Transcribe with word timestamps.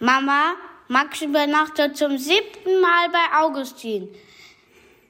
Mama, 0.00 0.54
Max 0.86 1.22
übernachtet 1.22 1.96
zum 1.96 2.18
siebten 2.18 2.80
Mal 2.80 3.08
bei 3.10 3.40
Augustin. 3.40 4.08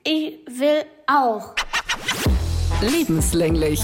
Ich 0.03 0.39
will 0.47 0.83
auch. 1.07 1.55
Lebenslänglich. 2.81 3.83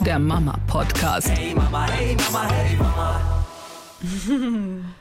Der 0.00 0.18
Mama-Podcast. 0.18 1.28
Hey 1.28 1.54
Mama, 1.54 1.86
hey 1.90 2.16
Mama, 2.32 2.48
hey 2.50 2.76
Mama. 2.76 3.44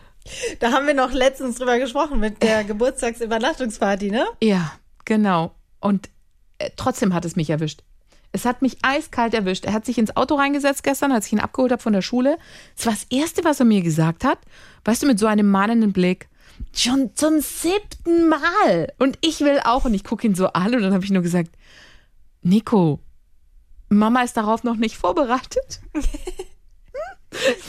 da 0.60 0.72
haben 0.74 0.86
wir 0.86 0.94
noch 0.94 1.14
letztens 1.14 1.56
drüber 1.56 1.80
gesprochen 1.80 2.20
mit 2.20 2.44
der 2.44 2.64
Geburtstagsübernachtungsparty, 2.66 4.12
ne? 4.12 4.26
Ja, 4.44 4.74
genau. 5.06 5.56
Und 5.80 6.10
äh, 6.58 6.72
trotzdem 6.76 7.14
hat 7.14 7.24
es 7.24 7.38
mich 7.38 7.50
erwischt. 7.50 7.84
Es 8.32 8.46
hat 8.46 8.62
mich 8.62 8.78
eiskalt 8.82 9.34
erwischt. 9.34 9.66
Er 9.66 9.74
hat 9.74 9.86
sich 9.86 9.98
ins 9.98 10.16
Auto 10.16 10.36
reingesetzt 10.36 10.84
gestern, 10.84 11.12
als 11.12 11.28
ich 11.28 11.34
ihn 11.34 11.40
abgeholt 11.40 11.72
habe 11.72 11.82
von 11.82 11.94
der 11.94 12.02
Schule. 12.02 12.38
Das 12.76 12.86
war 12.86 12.94
das 12.94 13.08
Erste, 13.10 13.44
was 13.44 13.60
er 13.60 13.66
mir 13.66 13.82
gesagt 13.82 14.24
hat. 14.24 14.40
Weißt 14.86 15.04
du, 15.04 15.08
mit 15.08 15.20
so 15.20 15.28
einem 15.28 15.50
mahnenden 15.50 15.94
Blick. 15.94 16.30
Schon 16.74 17.16
zum 17.16 17.40
siebten 17.40 18.30
Mal. 18.30 18.94
Und 19.00 19.18
ich 19.22 19.40
will 19.42 19.60
auch. 19.64 19.86
Und 19.86 19.94
ich 19.94 20.04
gucke 20.04 20.28
ihn 20.28 20.36
so 20.36 20.48
an 20.48 20.76
und 20.76 20.82
dann 20.82 20.94
habe 20.94 21.04
ich 21.04 21.12
nur 21.12 21.24
gesagt, 21.24 21.52
Nico, 22.42 23.00
Mama 23.90 24.22
ist 24.22 24.38
darauf 24.38 24.64
noch 24.64 24.76
nicht 24.76 24.98
vorbereitet. 24.98 25.82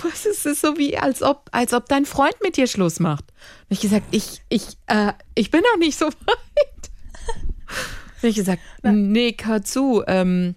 Was 0.03 0.25
ist 0.25 0.47
es 0.47 0.61
so 0.61 0.79
wie, 0.79 0.97
als 0.97 1.23
ob, 1.23 1.49
als 1.53 1.75
ob 1.75 1.87
dein 1.87 2.07
Freund 2.07 2.37
mit 2.43 2.57
dir 2.57 2.67
Schluss 2.67 3.01
macht? 3.01 3.25
Und 3.69 3.75
ich 3.75 3.81
gesagt, 3.81 4.07
ich, 4.13 4.43
ich, 4.49 4.79
äh, 4.87 5.13
ich 5.35 5.51
bin 5.51 5.63
noch 5.73 5.79
nicht 5.79 5.99
so 5.99 6.07
weit. 6.07 6.91
Und 8.23 8.29
ich 8.29 8.37
gesagt, 8.37 8.61
nee, 8.83 9.37
hör 9.43 9.63
zu, 9.63 10.03
ähm, 10.07 10.55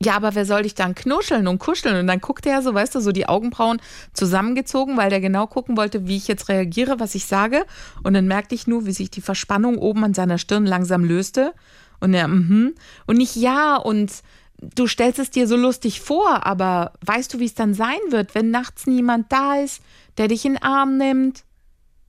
ja, 0.00 0.14
aber 0.14 0.34
wer 0.36 0.46
soll 0.46 0.62
dich 0.62 0.76
dann 0.76 0.94
knuscheln 0.94 1.48
und 1.48 1.58
kuscheln? 1.58 1.96
Und 1.96 2.06
dann 2.06 2.20
guckte 2.20 2.50
er 2.50 2.62
so, 2.62 2.72
weißt 2.72 2.94
du, 2.94 3.00
so 3.00 3.10
die 3.10 3.28
Augenbrauen 3.28 3.80
zusammengezogen, 4.12 4.96
weil 4.96 5.10
der 5.10 5.20
genau 5.20 5.48
gucken 5.48 5.76
wollte, 5.76 6.06
wie 6.06 6.16
ich 6.16 6.28
jetzt 6.28 6.48
reagiere, 6.48 7.00
was 7.00 7.16
ich 7.16 7.26
sage. 7.26 7.64
Und 8.04 8.14
dann 8.14 8.28
merkte 8.28 8.54
ich 8.54 8.68
nur, 8.68 8.86
wie 8.86 8.92
sich 8.92 9.10
die 9.10 9.20
Verspannung 9.20 9.76
oben 9.76 10.04
an 10.04 10.14
seiner 10.14 10.38
Stirn 10.38 10.66
langsam 10.66 11.04
löste. 11.04 11.52
Und 11.98 12.14
er, 12.14 12.28
mhm. 12.28 12.74
Und 13.06 13.16
nicht 13.16 13.34
ja, 13.34 13.76
und 13.76 14.12
du 14.60 14.86
stellst 14.86 15.18
es 15.18 15.30
dir 15.30 15.48
so 15.48 15.56
lustig 15.56 16.00
vor, 16.00 16.46
aber 16.46 16.92
weißt 17.04 17.34
du, 17.34 17.40
wie 17.40 17.46
es 17.46 17.54
dann 17.54 17.74
sein 17.74 17.98
wird, 18.10 18.36
wenn 18.36 18.52
nachts 18.52 18.86
niemand 18.86 19.32
da 19.32 19.56
ist, 19.56 19.82
der 20.16 20.28
dich 20.28 20.44
in 20.44 20.54
den 20.54 20.62
Arm 20.62 20.96
nimmt, 20.96 21.42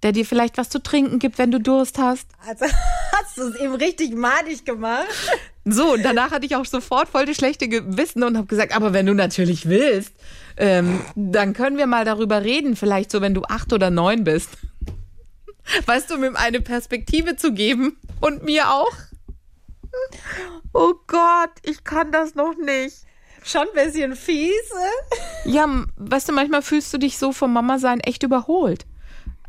der 0.03 0.11
dir 0.11 0.25
vielleicht 0.25 0.57
was 0.57 0.69
zu 0.69 0.81
trinken 0.81 1.19
gibt, 1.19 1.37
wenn 1.37 1.51
du 1.51 1.59
Durst 1.59 1.97
hast. 1.97 2.27
Also 2.47 2.65
hast 3.11 3.37
du 3.37 3.43
es 3.49 3.55
eben 3.55 3.75
richtig 3.75 4.15
madig 4.15 4.65
gemacht. 4.65 5.07
So, 5.65 5.93
und 5.93 6.03
danach 6.03 6.31
hatte 6.31 6.45
ich 6.45 6.55
auch 6.55 6.65
sofort 6.65 7.09
voll 7.09 7.25
die 7.25 7.35
schlechte 7.35 7.67
Gewissen 7.67 8.23
und 8.23 8.37
habe 8.37 8.47
gesagt, 8.47 8.75
aber 8.75 8.93
wenn 8.93 9.05
du 9.05 9.13
natürlich 9.13 9.67
willst, 9.67 10.13
ähm, 10.57 11.01
dann 11.15 11.53
können 11.53 11.77
wir 11.77 11.87
mal 11.87 12.05
darüber 12.05 12.43
reden, 12.43 12.75
vielleicht 12.75 13.11
so, 13.11 13.21
wenn 13.21 13.33
du 13.33 13.43
acht 13.43 13.71
oder 13.73 13.89
neun 13.89 14.23
bist. 14.23 14.49
Weißt 15.85 16.09
du, 16.09 16.15
um 16.15 16.23
ihm 16.23 16.35
eine 16.35 16.61
Perspektive 16.61 17.35
zu 17.35 17.53
geben 17.53 17.97
und 18.21 18.43
mir 18.43 18.69
auch. 18.71 18.91
Oh 20.73 20.93
Gott, 21.07 21.51
ich 21.63 21.83
kann 21.83 22.11
das 22.11 22.35
noch 22.35 22.55
nicht. 22.57 22.97
Schon 23.43 23.67
ein 23.73 23.85
bisschen 23.85 24.15
fies. 24.15 24.53
Ja, 25.45 25.67
weißt 25.97 26.29
du, 26.29 26.33
manchmal 26.33 26.61
fühlst 26.61 26.93
du 26.93 26.97
dich 26.97 27.17
so 27.17 27.31
vom 27.31 27.53
Mama 27.53 27.79
sein 27.79 27.99
echt 27.99 28.23
überholt. 28.23 28.85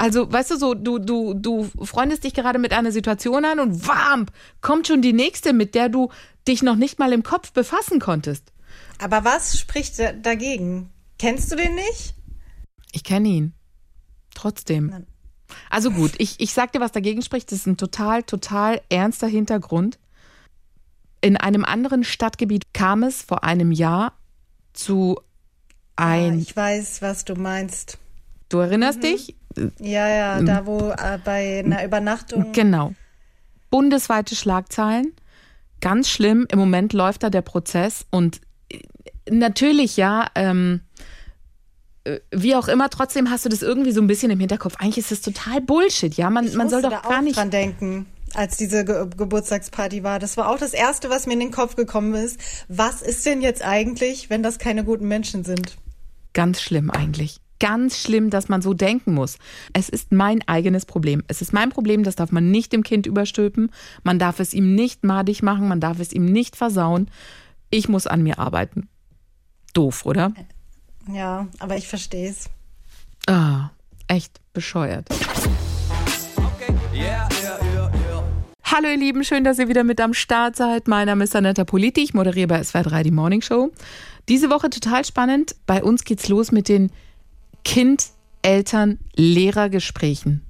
Also, 0.01 0.33
weißt 0.33 0.53
du, 0.53 0.57
so, 0.57 0.73
du, 0.73 0.99
du, 0.99 1.35
du 1.35 1.71
freundest 1.85 2.25
dich 2.25 2.33
gerade 2.33 2.59
mit 2.59 2.73
einer 2.73 2.91
Situation 2.91 3.45
an 3.45 3.61
und 3.61 3.87
wam, 3.87 4.25
kommt 4.63 4.87
schon 4.87 5.03
die 5.03 5.13
nächste, 5.13 5.53
mit 5.53 5.75
der 5.75 5.91
du 5.91 6.09
dich 6.49 6.63
noch 6.63 6.77
nicht 6.77 6.99
mal 6.99 7.13
im 7.13 7.23
Kopf 7.23 7.53
befassen 7.53 8.01
konntest. 8.01 8.51
Aber 8.99 9.25
was 9.25 9.61
spricht 9.61 9.99
dagegen? 10.23 10.89
Kennst 11.19 11.53
du 11.53 11.57
den 11.57 11.75
nicht? 11.75 12.15
Ich 12.93 13.05
kenne 13.05 13.29
ihn. 13.29 13.53
Trotzdem. 14.35 15.05
Also 15.69 15.91
gut, 15.91 16.13
ich, 16.17 16.41
ich 16.41 16.55
sag 16.55 16.73
dir, 16.73 16.81
was 16.81 16.93
dagegen 16.93 17.21
spricht. 17.21 17.53
Das 17.53 17.59
ist 17.59 17.67
ein 17.67 17.77
total, 17.77 18.23
total 18.23 18.81
ernster 18.89 19.29
Hintergrund. 19.29 19.99
In 21.21 21.37
einem 21.37 21.67
anderen 21.67 22.05
Stadtgebiet 22.05 22.73
kam 22.73 23.03
es 23.03 23.21
vor 23.21 23.45
einem 23.45 23.71
Jahr 23.71 24.15
zu 24.73 25.21
ein. 25.97 26.37
Ja, 26.37 26.41
ich 26.41 26.57
weiß, 26.57 27.03
was 27.03 27.27
du 27.27 27.35
meinst. 27.35 27.99
Du 28.49 28.61
erinnerst 28.61 29.01
mhm. 29.01 29.03
dich? 29.03 29.37
Ja, 29.57 30.09
ja, 30.09 30.39
ähm, 30.39 30.47
da 30.47 30.67
wo 30.67 30.91
äh, 30.91 31.19
bei 31.25 31.63
einer 31.65 31.85
Übernachtung. 31.85 32.53
Genau. 32.53 32.95
Bundesweite 33.71 34.35
Schlagzeilen. 34.35 35.13
Ganz 35.81 36.09
schlimm. 36.09 36.47
Im 36.51 36.59
Moment 36.59 36.93
läuft 36.93 37.23
da 37.23 37.31
der 37.31 37.43
Prozess 37.43 38.07
und 38.11 38.41
äh, 38.71 38.79
natürlich, 39.31 39.97
ja, 39.97 40.27
ähm, 40.35 40.81
äh, 42.05 42.19
wie 42.31 42.55
auch 42.55 42.69
immer, 42.69 42.91
trotzdem 42.91 43.31
hast 43.31 43.45
du 43.45 43.49
das 43.49 43.63
irgendwie 43.63 43.93
so 43.93 44.01
ein 44.01 44.07
bisschen 44.07 44.31
im 44.31 44.41
Hinterkopf. 44.41 44.77
Eigentlich 44.79 44.99
ist 44.99 45.11
das 45.11 45.21
total 45.21 45.61
Bullshit, 45.61 46.15
ja. 46.15 46.31
Man, 46.31 46.53
man 46.55 46.69
soll 46.69 46.83
doch 46.83 46.91
da 46.91 47.01
gar 47.01 47.23
nicht 47.23 47.37
dran 47.37 47.51
denken, 47.51 48.07
als 48.35 48.57
diese 48.57 48.85
Ge 48.85 49.09
Geburtstagsparty 49.17 50.05
war. 50.05 50.19
Das 50.19 50.37
war 50.37 50.49
auch 50.49 50.59
das 50.59 50.75
erste, 50.75 51.11
was 51.11 51.27
mir 51.27 51.35
in 51.35 51.41
den 51.41 51.51
Kopf 51.51 51.77
gekommen 51.77 52.15
ist. 52.15 52.39
Was 52.69 53.03
ist 53.03 53.27
denn 53.27 53.43
jetzt 53.43 53.63
eigentlich, 53.63 54.31
wenn 54.31 54.43
das 54.43 54.59
keine 54.59 54.85
guten 54.85 55.09
Menschen 55.09 55.45
sind? 55.45 55.77
Ganz 56.33 56.61
schlimm 56.61 56.91
eigentlich 56.91 57.41
ganz 57.61 57.99
schlimm, 57.99 58.31
dass 58.31 58.49
man 58.49 58.63
so 58.63 58.75
denken 58.75 59.15
muss. 59.15 59.39
Es 59.73 59.89
ist 59.89 60.11
mein 60.11 60.41
eigenes 60.49 60.87
Problem. 60.87 61.23
Es 61.29 61.41
ist 61.41 61.53
mein 61.53 61.71
Problem, 61.71 62.03
das 62.03 62.17
darf 62.17 62.33
man 62.33 62.51
nicht 62.51 62.73
dem 62.73 62.83
Kind 62.83 63.07
überstülpen. 63.07 63.71
Man 64.03 64.19
darf 64.19 64.41
es 64.41 64.53
ihm 64.53 64.75
nicht 64.75 65.05
madig 65.05 65.43
machen, 65.43 65.69
man 65.69 65.81
darf 65.81 66.01
es 66.01 66.13
ihm 66.13 66.25
nicht 66.25 66.57
versauen. 66.57 67.09
Ich 67.71 67.89
muss 67.89 68.07
an 68.07 68.23
mir 68.23 68.39
arbeiten. 68.39 68.89
Doof, 69.75 70.05
oder? 70.05 70.33
Ja, 71.13 71.47
aber 71.61 71.77
ich 71.77 71.87
verstehe 71.87 72.31
es. 72.31 72.51
Ah, 73.27 73.71
echt 74.09 74.41
bescheuert. 74.53 75.09
Okay. 76.37 76.75
Yeah, 76.93 77.29
yeah, 77.43 77.59
yeah, 77.75 77.91
Hallo 78.65 78.89
ihr 78.89 78.97
Lieben, 78.97 79.25
schön, 79.25 79.43
dass 79.43 79.59
ihr 79.59 79.69
wieder 79.69 79.83
mit 79.83 80.01
am 80.01 80.15
Start 80.15 80.55
seid. 80.55 80.87
Mein 80.87 81.07
Name 81.07 81.25
ist 81.25 81.35
Anetta 81.35 81.65
Politi, 81.65 82.03
ich 82.03 82.15
moderiere 82.15 82.47
bei 82.47 82.61
SWR3 82.61 83.03
die 83.03 83.11
Morning 83.11 83.43
Show. 83.43 83.73
Diese 84.29 84.49
Woche 84.49 84.71
total 84.71 85.05
spannend. 85.05 85.57
Bei 85.67 85.83
uns 85.83 86.05
geht's 86.05 86.29
los 86.29 86.53
mit 86.53 86.69
den 86.69 86.93
Kind-Eltern-Lehrer-Gesprächen. 87.65 90.45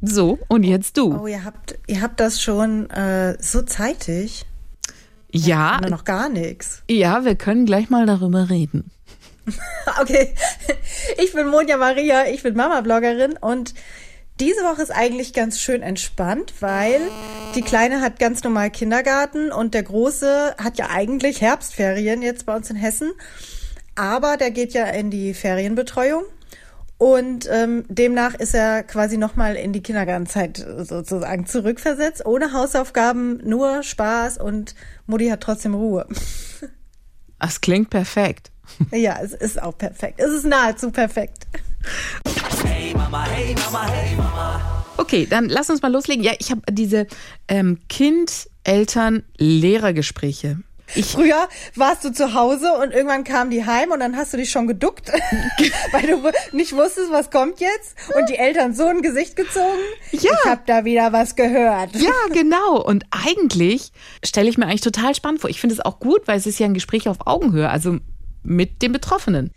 So, 0.00 0.40
und 0.48 0.64
jetzt 0.64 0.96
du. 0.96 1.22
Oh, 1.22 1.28
ihr 1.28 1.44
habt, 1.44 1.78
ihr 1.86 2.02
habt 2.02 2.18
das 2.18 2.42
schon 2.42 2.90
äh, 2.90 3.40
so 3.40 3.62
zeitig. 3.62 4.46
Ja. 5.30 5.78
ja 5.80 5.88
noch 5.88 6.02
gar 6.04 6.28
nichts. 6.28 6.82
Ja, 6.90 7.24
wir 7.24 7.36
können 7.36 7.66
gleich 7.66 7.88
mal 7.88 8.04
darüber 8.04 8.50
reden. 8.50 8.90
okay. 10.00 10.34
Ich 11.18 11.32
bin 11.32 11.48
Monja 11.48 11.76
Maria, 11.76 12.26
ich 12.26 12.42
bin 12.42 12.54
Mama-Bloggerin 12.54 13.34
und 13.40 13.74
diese 14.40 14.62
Woche 14.62 14.82
ist 14.82 14.90
eigentlich 14.90 15.34
ganz 15.34 15.60
schön 15.60 15.82
entspannt, 15.82 16.54
weil 16.60 17.00
die 17.54 17.62
Kleine 17.62 18.00
hat 18.00 18.18
ganz 18.18 18.42
normal 18.42 18.70
Kindergarten 18.70 19.52
und 19.52 19.74
der 19.74 19.84
Große 19.84 20.56
hat 20.58 20.78
ja 20.78 20.90
eigentlich 20.90 21.40
Herbstferien 21.40 22.22
jetzt 22.22 22.46
bei 22.46 22.56
uns 22.56 22.70
in 22.70 22.76
Hessen. 22.76 23.12
Aber 23.94 24.36
der 24.36 24.50
geht 24.50 24.74
ja 24.74 24.86
in 24.86 25.10
die 25.10 25.34
Ferienbetreuung. 25.34 26.24
Und 26.98 27.48
ähm, 27.50 27.84
demnach 27.88 28.34
ist 28.34 28.54
er 28.54 28.82
quasi 28.84 29.16
nochmal 29.16 29.56
in 29.56 29.72
die 29.72 29.82
Kindergartenzeit 29.82 30.58
sozusagen 30.58 31.46
zurückversetzt, 31.46 32.24
ohne 32.24 32.52
Hausaufgaben, 32.52 33.40
nur 33.42 33.82
Spaß 33.82 34.38
und 34.38 34.76
Mutti 35.06 35.26
hat 35.28 35.40
trotzdem 35.40 35.74
Ruhe. 35.74 36.06
Das 37.40 37.60
klingt 37.60 37.90
perfekt. 37.90 38.52
Ja, 38.92 39.18
es 39.20 39.32
ist 39.32 39.60
auch 39.60 39.76
perfekt. 39.76 40.20
Es 40.20 40.30
ist 40.30 40.46
nahezu 40.46 40.92
perfekt. 40.92 41.48
Hey 42.64 42.94
Mama, 42.94 43.26
hey 43.26 43.56
Mama, 43.56 43.88
hey 43.88 44.14
Mama. 44.16 44.84
Okay, 44.96 45.26
dann 45.28 45.48
lass 45.48 45.68
uns 45.68 45.82
mal 45.82 45.90
loslegen. 45.90 46.22
Ja, 46.22 46.34
ich 46.38 46.52
habe 46.52 46.62
diese 46.70 47.08
ähm, 47.48 47.80
Kind-Eltern-Lehrer-Gespräche 47.88 50.58
ich 50.94 51.12
Früher 51.12 51.48
warst 51.74 52.04
du 52.04 52.12
zu 52.12 52.34
Hause 52.34 52.72
und 52.74 52.92
irgendwann 52.92 53.24
kam 53.24 53.50
die 53.50 53.64
heim 53.64 53.90
und 53.90 54.00
dann 54.00 54.16
hast 54.16 54.32
du 54.32 54.36
dich 54.36 54.50
schon 54.50 54.66
geduckt, 54.66 55.10
weil 55.92 56.06
du 56.06 56.22
nicht 56.52 56.74
wusstest, 56.74 57.10
was 57.10 57.30
kommt 57.30 57.60
jetzt 57.60 57.94
und 58.18 58.28
die 58.28 58.36
Eltern 58.36 58.74
so 58.74 58.86
ein 58.86 59.02
Gesicht 59.02 59.36
gezogen. 59.36 59.80
Ja. 60.12 60.32
Ich 60.32 60.50
habe 60.50 60.62
da 60.66 60.84
wieder 60.84 61.12
was 61.12 61.36
gehört. 61.36 61.94
Ja, 61.96 62.12
genau. 62.32 62.82
Und 62.82 63.04
eigentlich 63.10 63.92
stelle 64.24 64.48
ich 64.48 64.58
mir 64.58 64.66
eigentlich 64.66 64.80
total 64.82 65.14
spannend 65.14 65.40
vor. 65.40 65.50
Ich 65.50 65.60
finde 65.60 65.74
es 65.74 65.80
auch 65.80 66.00
gut, 66.00 66.26
weil 66.26 66.38
es 66.38 66.46
ist 66.46 66.58
ja 66.58 66.66
ein 66.66 66.74
Gespräch 66.74 67.08
auf 67.08 67.26
Augenhöhe, 67.26 67.68
also 67.68 67.98
mit 68.42 68.82
den 68.82 68.92
Betroffenen. 68.92 69.52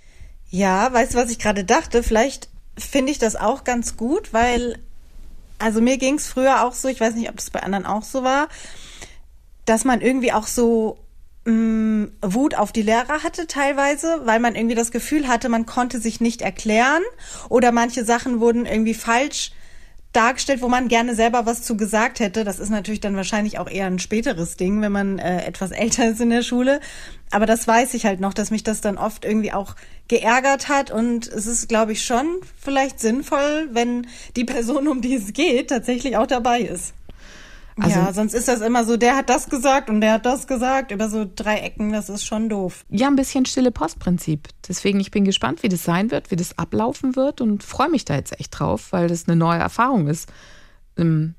Ja, 0.49 0.91
weißt 0.91 1.13
du, 1.13 1.17
was 1.17 1.31
ich 1.31 1.39
gerade 1.39 1.63
dachte? 1.63 2.03
Vielleicht 2.03 2.49
finde 2.77 3.11
ich 3.11 3.19
das 3.19 3.35
auch 3.35 3.63
ganz 3.63 3.97
gut, 3.97 4.33
weil, 4.33 4.79
also 5.59 5.81
mir 5.81 5.97
ging 5.97 6.15
es 6.15 6.27
früher 6.27 6.63
auch 6.63 6.73
so, 6.73 6.87
ich 6.87 6.99
weiß 6.99 7.15
nicht, 7.15 7.29
ob 7.29 7.37
das 7.37 7.49
bei 7.49 7.63
anderen 7.63 7.85
auch 7.85 8.03
so 8.03 8.23
war, 8.23 8.47
dass 9.65 9.83
man 9.83 10.01
irgendwie 10.01 10.31
auch 10.31 10.47
so 10.47 10.97
mh, 11.45 11.53
mm, 11.53 12.11
Wut 12.21 12.55
auf 12.55 12.71
die 12.71 12.81
Lehrer 12.81 13.23
hatte 13.23 13.47
teilweise, 13.47 14.21
weil 14.25 14.39
man 14.39 14.55
irgendwie 14.55 14.75
das 14.75 14.91
Gefühl 14.91 15.27
hatte, 15.27 15.49
man 15.49 15.65
konnte 15.65 15.99
sich 15.99 16.21
nicht 16.21 16.41
erklären 16.41 17.03
oder 17.49 17.71
manche 17.71 18.03
Sachen 18.03 18.39
wurden 18.39 18.65
irgendwie 18.65 18.93
falsch 18.93 19.51
dargestellt, 20.15 20.61
wo 20.61 20.69
man 20.69 20.87
gerne 20.87 21.13
selber 21.13 21.45
was 21.45 21.61
zu 21.61 21.75
gesagt 21.75 22.19
hätte. 22.19 22.43
Das 22.43 22.59
ist 22.59 22.69
natürlich 22.69 23.01
dann 23.01 23.15
wahrscheinlich 23.15 23.59
auch 23.59 23.69
eher 23.69 23.87
ein 23.87 23.99
späteres 23.99 24.55
Ding, 24.55 24.81
wenn 24.81 24.91
man 24.91 25.19
äh, 25.19 25.45
etwas 25.45 25.71
älter 25.71 26.09
ist 26.09 26.21
in 26.21 26.29
der 26.29 26.41
Schule. 26.41 26.79
Aber 27.31 27.45
das 27.45 27.67
weiß 27.67 27.93
ich 27.95 28.05
halt 28.05 28.19
noch, 28.19 28.33
dass 28.33 28.51
mich 28.51 28.63
das 28.63 28.81
dann 28.81 28.97
oft 28.97 29.25
irgendwie 29.25 29.51
auch 29.51 29.75
geärgert 30.07 30.69
hat. 30.69 30.91
Und 30.91 31.27
es 31.27 31.47
ist, 31.47 31.67
glaube 31.67 31.91
ich, 31.91 32.05
schon 32.05 32.39
vielleicht 32.57 32.99
sinnvoll, 32.99 33.69
wenn 33.71 34.07
die 34.35 34.45
Person, 34.45 34.87
um 34.87 35.01
die 35.01 35.15
es 35.15 35.33
geht, 35.33 35.69
tatsächlich 35.69 36.17
auch 36.17 36.27
dabei 36.27 36.61
ist. 36.61 36.93
Also, 37.77 37.99
ja, 37.99 38.13
sonst 38.13 38.33
ist 38.33 38.47
das 38.47 38.61
immer 38.61 38.85
so, 38.85 38.95
der 38.95 39.17
hat 39.17 39.29
das 39.29 39.49
gesagt 39.49 39.89
und 39.89 39.99
der 39.99 40.13
hat 40.13 40.25
das 40.25 40.47
gesagt, 40.47 40.91
über 40.91 41.09
so 41.09 41.25
drei 41.33 41.57
Ecken, 41.57 41.91
das 41.91 42.07
ist 42.07 42.25
schon 42.25 42.47
doof. 42.47 42.85
Ja, 42.89 43.07
ein 43.07 43.17
bisschen 43.17 43.45
stille 43.45 43.71
Postprinzip. 43.71 44.47
Deswegen, 44.67 44.99
ich 45.01 45.11
bin 45.11 45.25
gespannt, 45.25 45.61
wie 45.61 45.67
das 45.67 45.83
sein 45.83 46.09
wird, 46.09 46.31
wie 46.31 46.37
das 46.37 46.57
ablaufen 46.57 47.17
wird 47.17 47.41
und 47.41 47.63
freue 47.63 47.89
mich 47.89 48.05
da 48.05 48.15
jetzt 48.15 48.39
echt 48.39 48.57
drauf, 48.57 48.91
weil 48.91 49.09
das 49.09 49.27
eine 49.27 49.35
neue 49.35 49.59
Erfahrung 49.59 50.07
ist. 50.07 50.31
Ähm, 50.97 51.35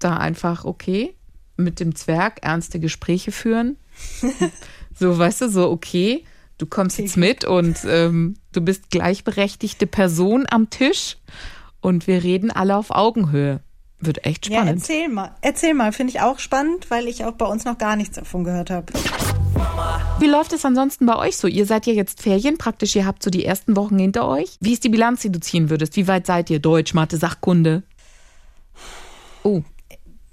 da 0.00 0.16
einfach, 0.16 0.64
okay, 0.64 1.14
mit 1.56 1.78
dem 1.78 1.94
Zwerg 1.94 2.40
ernste 2.42 2.80
Gespräche 2.80 3.30
führen. 3.30 3.76
so, 4.98 5.16
weißt 5.16 5.42
du, 5.42 5.48
so, 5.48 5.70
okay, 5.70 6.24
du 6.58 6.66
kommst 6.66 6.98
jetzt 6.98 7.16
mit 7.16 7.44
und 7.44 7.78
ähm, 7.86 8.34
du 8.52 8.62
bist 8.62 8.90
gleichberechtigte 8.90 9.86
Person 9.86 10.44
am 10.50 10.70
Tisch 10.70 11.18
und 11.80 12.08
wir 12.08 12.24
reden 12.24 12.50
alle 12.50 12.76
auf 12.76 12.90
Augenhöhe. 12.90 13.60
Wird 14.04 14.26
echt 14.26 14.46
spannend. 14.46 14.66
Ja, 14.66 14.74
erzähl 14.74 15.08
mal. 15.08 15.30
Erzähl 15.42 15.74
mal, 15.74 15.92
finde 15.92 16.12
ich 16.12 16.20
auch 16.20 16.40
spannend, 16.40 16.90
weil 16.90 17.06
ich 17.06 17.24
auch 17.24 17.34
bei 17.34 17.46
uns 17.46 17.64
noch 17.64 17.78
gar 17.78 17.94
nichts 17.94 18.16
davon 18.16 18.42
gehört 18.42 18.68
habe. 18.68 18.92
Wie 20.18 20.26
läuft 20.26 20.52
es 20.52 20.64
ansonsten 20.64 21.06
bei 21.06 21.14
euch 21.14 21.36
so? 21.36 21.46
Ihr 21.46 21.66
seid 21.66 21.86
ja 21.86 21.92
jetzt 21.92 22.20
Ferien, 22.20 22.58
praktisch, 22.58 22.96
ihr 22.96 23.06
habt 23.06 23.22
so 23.22 23.30
die 23.30 23.44
ersten 23.44 23.76
Wochen 23.76 23.98
hinter 23.98 24.26
euch. 24.26 24.56
Wie 24.60 24.72
ist 24.72 24.82
die 24.82 24.88
Bilanz, 24.88 25.20
die 25.20 25.30
du 25.30 25.38
ziehen 25.38 25.70
würdest? 25.70 25.94
Wie 25.94 26.08
weit 26.08 26.26
seid 26.26 26.50
ihr? 26.50 26.58
Deutsch, 26.58 26.94
Mathe, 26.94 27.16
Sachkunde? 27.16 27.84
Oh. 29.44 29.62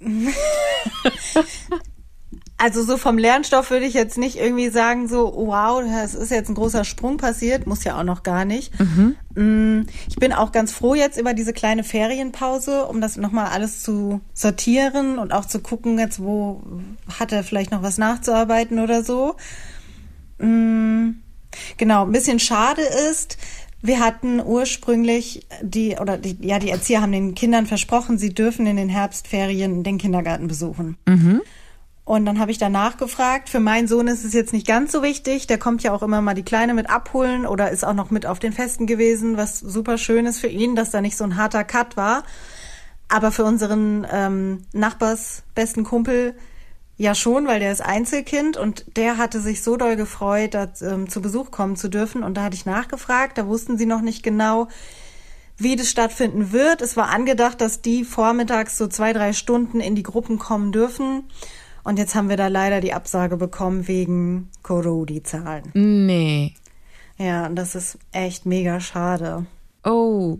Also 2.62 2.82
so 2.82 2.98
vom 2.98 3.16
Lernstoff 3.16 3.70
würde 3.70 3.86
ich 3.86 3.94
jetzt 3.94 4.18
nicht 4.18 4.36
irgendwie 4.36 4.68
sagen, 4.68 5.08
so, 5.08 5.32
wow, 5.34 5.82
das 5.82 6.14
ist 6.14 6.30
jetzt 6.30 6.50
ein 6.50 6.54
großer 6.54 6.84
Sprung 6.84 7.16
passiert, 7.16 7.66
muss 7.66 7.84
ja 7.84 7.98
auch 7.98 8.04
noch 8.04 8.22
gar 8.22 8.44
nicht. 8.44 8.78
Mhm. 8.78 9.16
Mm, 9.34 9.86
ich 10.06 10.16
bin 10.16 10.34
auch 10.34 10.52
ganz 10.52 10.70
froh 10.70 10.94
jetzt 10.94 11.18
über 11.18 11.32
diese 11.32 11.54
kleine 11.54 11.84
Ferienpause, 11.84 12.84
um 12.84 13.00
das 13.00 13.16
nochmal 13.16 13.46
alles 13.46 13.82
zu 13.82 14.20
sortieren 14.34 15.18
und 15.18 15.32
auch 15.32 15.46
zu 15.46 15.60
gucken, 15.60 15.98
jetzt 15.98 16.22
wo 16.22 16.62
hat 17.18 17.32
er 17.32 17.44
vielleicht 17.44 17.70
noch 17.70 17.82
was 17.82 17.96
nachzuarbeiten 17.96 18.78
oder 18.78 19.04
so. 19.04 19.36
Mm, 20.36 21.12
genau, 21.78 22.04
ein 22.04 22.12
bisschen 22.12 22.40
schade 22.40 22.82
ist, 23.10 23.38
wir 23.80 24.00
hatten 24.00 24.38
ursprünglich 24.38 25.46
die, 25.62 25.96
oder 25.98 26.18
die, 26.18 26.36
ja, 26.42 26.58
die 26.58 26.68
Erzieher 26.68 27.00
haben 27.00 27.12
den 27.12 27.34
Kindern 27.34 27.64
versprochen, 27.64 28.18
sie 28.18 28.34
dürfen 28.34 28.66
in 28.66 28.76
den 28.76 28.90
Herbstferien 28.90 29.82
den 29.82 29.96
Kindergarten 29.96 30.46
besuchen. 30.46 30.98
Mhm. 31.06 31.40
Und 32.10 32.26
dann 32.26 32.40
habe 32.40 32.50
ich 32.50 32.58
danach 32.58 32.96
gefragt. 32.96 33.48
Für 33.48 33.60
meinen 33.60 33.86
Sohn 33.86 34.08
ist 34.08 34.24
es 34.24 34.32
jetzt 34.32 34.52
nicht 34.52 34.66
ganz 34.66 34.90
so 34.90 35.00
wichtig. 35.00 35.46
Der 35.46 35.58
kommt 35.58 35.84
ja 35.84 35.92
auch 35.92 36.02
immer 36.02 36.20
mal 36.20 36.34
die 36.34 36.42
Kleine 36.42 36.74
mit 36.74 36.90
abholen 36.90 37.46
oder 37.46 37.70
ist 37.70 37.84
auch 37.84 37.94
noch 37.94 38.10
mit 38.10 38.26
auf 38.26 38.40
den 38.40 38.52
Festen 38.52 38.88
gewesen, 38.88 39.36
was 39.36 39.60
super 39.60 39.96
schön 39.96 40.26
ist 40.26 40.40
für 40.40 40.48
ihn, 40.48 40.74
dass 40.74 40.90
da 40.90 41.00
nicht 41.00 41.16
so 41.16 41.22
ein 41.22 41.36
harter 41.36 41.62
Cut 41.62 41.96
war. 41.96 42.24
Aber 43.06 43.30
für 43.30 43.44
unseren 43.44 44.04
ähm, 44.10 44.64
Nachbars 44.72 45.44
besten 45.54 45.84
Kumpel 45.84 46.34
ja 46.96 47.14
schon, 47.14 47.46
weil 47.46 47.60
der 47.60 47.70
ist 47.70 47.80
Einzelkind 47.80 48.56
und 48.56 48.96
der 48.96 49.16
hatte 49.16 49.38
sich 49.38 49.62
so 49.62 49.76
doll 49.76 49.94
gefreut, 49.94 50.54
da, 50.54 50.66
ähm, 50.80 51.08
zu 51.08 51.22
Besuch 51.22 51.52
kommen 51.52 51.76
zu 51.76 51.86
dürfen. 51.86 52.24
Und 52.24 52.34
da 52.34 52.42
hatte 52.42 52.56
ich 52.56 52.66
nachgefragt, 52.66 53.38
da 53.38 53.46
wussten 53.46 53.78
sie 53.78 53.86
noch 53.86 54.00
nicht 54.00 54.24
genau, 54.24 54.66
wie 55.58 55.76
das 55.76 55.88
stattfinden 55.88 56.50
wird. 56.50 56.82
Es 56.82 56.96
war 56.96 57.10
angedacht, 57.10 57.60
dass 57.60 57.82
die 57.82 58.02
vormittags 58.02 58.78
so 58.78 58.88
zwei, 58.88 59.12
drei 59.12 59.32
Stunden 59.32 59.78
in 59.78 59.94
die 59.94 60.02
Gruppen 60.02 60.40
kommen 60.40 60.72
dürfen. 60.72 61.22
Und 61.82 61.98
jetzt 61.98 62.14
haben 62.14 62.28
wir 62.28 62.36
da 62.36 62.48
leider 62.48 62.80
die 62.80 62.92
Absage 62.92 63.36
bekommen 63.36 63.88
wegen 63.88 64.50
Corona-Zahlen. 64.62 65.70
Nee. 65.74 66.54
Ja, 67.18 67.46
und 67.46 67.56
das 67.56 67.74
ist 67.74 67.98
echt 68.12 68.46
mega 68.46 68.80
schade. 68.80 69.46
Oh. 69.84 70.38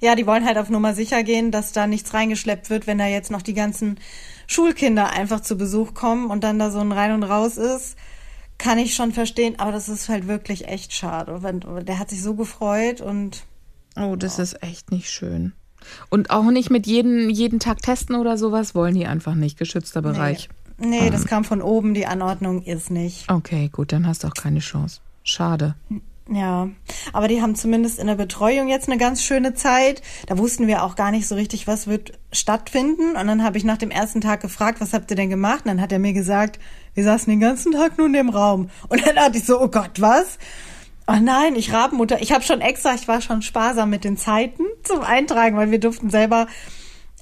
Ja, 0.00 0.14
die 0.14 0.26
wollen 0.26 0.44
halt 0.44 0.58
auf 0.58 0.68
Nummer 0.68 0.94
sicher 0.94 1.22
gehen, 1.22 1.50
dass 1.50 1.72
da 1.72 1.86
nichts 1.86 2.12
reingeschleppt 2.12 2.70
wird, 2.70 2.86
wenn 2.86 2.98
da 2.98 3.06
jetzt 3.06 3.30
noch 3.30 3.42
die 3.42 3.54
ganzen 3.54 3.98
Schulkinder 4.46 5.10
einfach 5.10 5.40
zu 5.40 5.56
Besuch 5.56 5.94
kommen 5.94 6.30
und 6.30 6.44
dann 6.44 6.58
da 6.58 6.70
so 6.70 6.80
ein 6.80 6.92
Rein 6.92 7.12
und 7.12 7.22
Raus 7.22 7.56
ist. 7.56 7.96
Kann 8.58 8.78
ich 8.78 8.94
schon 8.94 9.12
verstehen, 9.12 9.58
aber 9.58 9.72
das 9.72 9.88
ist 9.88 10.08
halt 10.08 10.28
wirklich 10.28 10.68
echt 10.68 10.92
schade. 10.92 11.38
Der 11.86 11.98
hat 11.98 12.10
sich 12.10 12.22
so 12.22 12.34
gefreut 12.34 13.00
und. 13.00 13.44
Oh, 13.96 14.16
das 14.16 14.38
oh. 14.38 14.42
ist 14.42 14.62
echt 14.62 14.90
nicht 14.92 15.10
schön. 15.10 15.52
Und 16.08 16.30
auch 16.30 16.50
nicht 16.50 16.70
mit 16.70 16.86
jedem, 16.86 17.30
jeden 17.30 17.60
Tag 17.60 17.82
testen 17.82 18.16
oder 18.16 18.38
sowas 18.38 18.74
wollen 18.74 18.94
die 18.94 19.06
einfach 19.06 19.34
nicht. 19.34 19.58
Geschützter 19.58 20.02
Bereich. 20.02 20.48
Nee, 20.78 20.86
nee 20.86 21.06
ähm. 21.06 21.12
das 21.12 21.26
kam 21.26 21.44
von 21.44 21.62
oben. 21.62 21.94
Die 21.94 22.06
Anordnung 22.06 22.62
ist 22.62 22.90
nicht. 22.90 23.30
Okay, 23.30 23.68
gut, 23.72 23.92
dann 23.92 24.06
hast 24.06 24.24
du 24.24 24.28
auch 24.28 24.34
keine 24.34 24.60
Chance. 24.60 25.00
Schade. 25.22 25.74
Ja, 26.28 26.68
aber 27.12 27.28
die 27.28 27.40
haben 27.40 27.54
zumindest 27.54 28.00
in 28.00 28.08
der 28.08 28.16
Betreuung 28.16 28.68
jetzt 28.68 28.88
eine 28.88 28.98
ganz 28.98 29.22
schöne 29.22 29.54
Zeit. 29.54 30.02
Da 30.26 30.36
wussten 30.38 30.66
wir 30.66 30.82
auch 30.82 30.96
gar 30.96 31.12
nicht 31.12 31.28
so 31.28 31.36
richtig, 31.36 31.68
was 31.68 31.86
wird 31.86 32.18
stattfinden. 32.32 33.10
Und 33.10 33.26
dann 33.28 33.44
habe 33.44 33.58
ich 33.58 33.64
nach 33.64 33.76
dem 33.76 33.92
ersten 33.92 34.20
Tag 34.20 34.40
gefragt, 34.40 34.80
was 34.80 34.92
habt 34.92 35.10
ihr 35.10 35.16
denn 35.16 35.30
gemacht? 35.30 35.60
Und 35.64 35.68
dann 35.68 35.80
hat 35.80 35.92
er 35.92 36.00
mir 36.00 36.12
gesagt, 36.12 36.58
wir 36.94 37.04
saßen 37.04 37.30
den 37.30 37.38
ganzen 37.38 37.72
Tag 37.72 37.96
nur 37.96 38.08
in 38.08 38.12
dem 38.12 38.28
Raum. 38.28 38.70
Und 38.88 39.06
dann 39.06 39.14
dachte 39.14 39.38
ich 39.38 39.44
so, 39.44 39.60
oh 39.60 39.68
Gott, 39.68 40.00
was? 40.00 40.38
Oh 41.08 41.18
nein, 41.20 41.54
ich 41.54 41.72
Rabenmutter. 41.72 42.20
Ich 42.20 42.32
habe 42.32 42.42
schon 42.42 42.60
extra, 42.60 42.94
ich 42.94 43.06
war 43.06 43.20
schon 43.20 43.42
sparsam 43.42 43.90
mit 43.90 44.02
den 44.02 44.16
Zeiten 44.16 44.64
zum 44.82 45.02
Eintragen, 45.02 45.56
weil 45.56 45.70
wir 45.70 45.78
durften 45.78 46.10
selber 46.10 46.48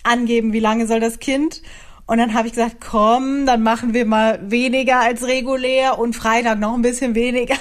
angeben, 0.03 0.53
wie 0.55 0.61
lange 0.61 0.87
soll 0.87 1.01
das 1.01 1.19
Kind. 1.19 1.63
Und 2.07 2.19
dann 2.19 2.35
habe 2.35 2.47
ich 2.47 2.55
gesagt, 2.55 2.77
komm, 2.81 3.47
dann 3.47 3.63
machen 3.63 3.95
wir 3.95 4.07
mal 4.07 4.39
weniger 4.51 5.01
als 5.01 5.27
regulär 5.27 5.99
und 5.99 6.15
Freitag 6.15 6.59
noch 6.59 6.75
ein 6.75 6.83
bisschen 6.83 7.15
weniger, 7.15 7.57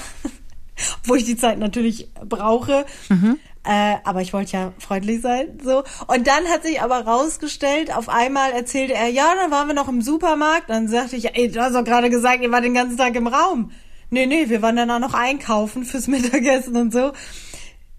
wo 1.06 1.16
ich 1.16 1.26
die 1.26 1.38
Zeit 1.38 1.60
natürlich 1.60 2.10
brauche. 2.26 2.86
Mhm. 3.10 3.40
Äh, 3.66 3.96
aber 4.04 4.22
ich 4.22 4.34
wollte 4.34 4.52
ja 4.54 4.74
freundlich 4.78 5.22
sein, 5.22 5.58
so. 5.64 5.84
Und 6.08 6.28
dann 6.28 6.46
hat 6.48 6.64
sich 6.64 6.82
aber 6.82 7.06
rausgestellt, 7.06 7.96
auf 7.96 8.10
einmal 8.10 8.52
erzählte 8.52 8.94
er, 8.94 9.08
ja, 9.08 9.34
dann 9.36 9.52
waren 9.52 9.68
wir 9.68 9.74
noch 9.74 9.88
im 9.88 10.02
Supermarkt. 10.02 10.70
Dann 10.70 10.90
sagte 10.90 11.16
ich, 11.16 11.36
ey, 11.36 11.50
du 11.50 11.62
hast 11.62 11.74
doch 11.74 11.86
gerade 11.86 12.10
gesagt, 12.10 12.42
ihr 12.42 12.52
wart 12.52 12.66
den 12.66 12.74
ganzen 12.74 12.98
Tag 12.98 13.16
im 13.16 13.28
Raum. 13.28 13.72
Nee, 14.14 14.28
nee, 14.28 14.48
wir 14.48 14.62
waren 14.62 14.76
dann 14.76 14.92
auch 14.92 15.00
noch 15.00 15.16
einkaufen 15.16 15.86
fürs 15.86 16.08
Mittagessen 16.08 16.78
und 16.78 16.94
so. 16.94 17.14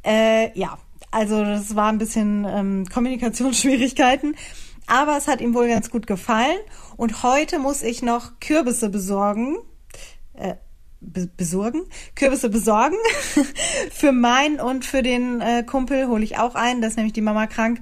Äh, 0.05 0.57
ja, 0.57 0.79
also 1.11 1.43
das 1.43 1.75
war 1.75 1.89
ein 1.89 1.99
bisschen 1.99 2.47
ähm, 2.49 2.85
Kommunikationsschwierigkeiten. 2.87 4.37
Aber 4.87 5.17
es 5.17 5.27
hat 5.27 5.41
ihm 5.41 5.55
wohl 5.55 5.67
ganz 5.67 5.91
gut 5.91 6.07
gefallen. 6.07 6.57
Und 6.97 7.25
heute 7.25 7.59
muss 7.59 7.83
ich 7.83 8.01
noch 8.01 8.39
Kürbisse 8.39 8.91
besorgen. 8.91 9.57
Äh, 10.35 10.55
be 11.01 11.29
besorgen? 11.37 11.83
Kürbisse 12.15 12.49
besorgen. 12.49 12.97
für 13.91 14.13
meinen 14.13 14.61
und 14.61 14.85
für 14.85 15.03
den 15.03 15.41
äh, 15.41 15.65
Kumpel 15.65 16.07
hole 16.07 16.23
ich 16.23 16.39
auch 16.39 16.55
ein. 16.55 16.81
Da 16.81 16.87
ist 16.87 16.97
nämlich 16.97 17.15
die 17.15 17.23
Mama 17.23 17.49
krank. 17.49 17.81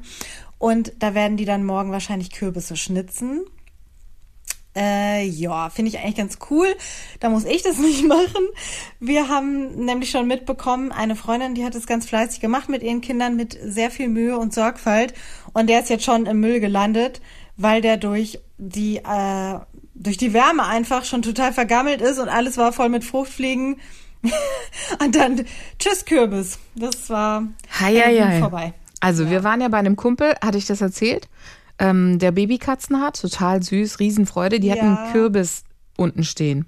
Und 0.57 0.95
da 1.01 1.13
werden 1.13 1.37
die 1.37 1.45
dann 1.45 1.67
morgen 1.67 1.93
wahrscheinlich 1.93 2.31
Kürbisse 2.31 2.77
schnitzen. 2.77 3.45
Äh, 4.75 5.27
ja, 5.27 5.69
finde 5.69 5.91
ich 5.91 5.99
eigentlich 5.99 6.17
ganz 6.17 6.39
cool. 6.51 6.67
Da 7.21 7.29
muss 7.29 7.45
ich 7.45 7.63
das 7.63 7.79
nicht 7.79 8.07
machen. 8.07 8.49
Wir 9.01 9.29
haben 9.29 9.85
nämlich 9.85 10.11
schon 10.11 10.27
mitbekommen, 10.27 10.93
eine 10.93 11.17
Freundin, 11.17 11.55
die 11.55 11.65
hat 11.65 11.75
es 11.75 11.87
ganz 11.87 12.09
fleißig 12.09 12.41
gemacht 12.41 12.69
mit 12.69 12.83
ihren 12.83 13.01
Kindern 13.01 13.37
mit 13.37 13.59
sehr 13.63 13.91
viel 13.91 14.09
Mühe 14.09 14.39
und 14.39 14.55
Sorgfalt. 14.55 15.15
Und 15.53 15.69
der 15.69 15.81
ist 15.81 15.91
jetzt 15.91 16.05
schon 16.05 16.27
im 16.27 16.41
Müll 16.41 16.61
gelandet, 16.61 17.21
weil 17.57 17.83
der 17.83 17.99
durch 17.99 18.41
die, 18.59 18.97
äh, 18.97 19.59
durch 19.95 20.17
die 20.17 20.33
Wärme 20.33 20.65
einfach 20.65 21.05
schon 21.05 21.23
total 21.23 21.53
vergammelt 21.53 22.01
ist 22.01 22.19
und 22.19 22.29
alles 22.29 22.57
war 22.57 22.73
voll 22.73 22.89
mit 22.89 23.05
Fruchtfliegen. 23.05 23.77
und 25.01 25.17
dann 25.17 25.45
Tschüss 25.79 26.05
Kürbis. 26.05 26.59
Das 26.75 27.11
war 27.11 27.49
hi, 27.79 27.97
hi, 27.99 28.19
hi. 28.19 28.41
vorbei. 28.41 28.73
Also 29.01 29.25
ja. 29.25 29.31
wir 29.31 29.45
waren 29.45 29.61
ja 29.61 29.69
bei 29.69 29.79
einem 29.79 29.97
Kumpel, 29.97 30.35
hatte 30.43 30.59
ich 30.59 30.67
das 30.67 30.81
erzählt? 30.81 31.29
Ähm, 31.79 32.19
der 32.19 32.33
Babykatzen 32.33 33.01
hat. 33.01 33.21
Total 33.21 33.63
süß, 33.63 33.99
Riesenfreude. 33.99 34.61
Die 34.61 34.69
ja. 34.69 34.75
hatten 34.75 34.97
einen 34.97 35.13
Kürbis 35.13 35.65
unten 35.97 36.25
stehen. 36.25 36.67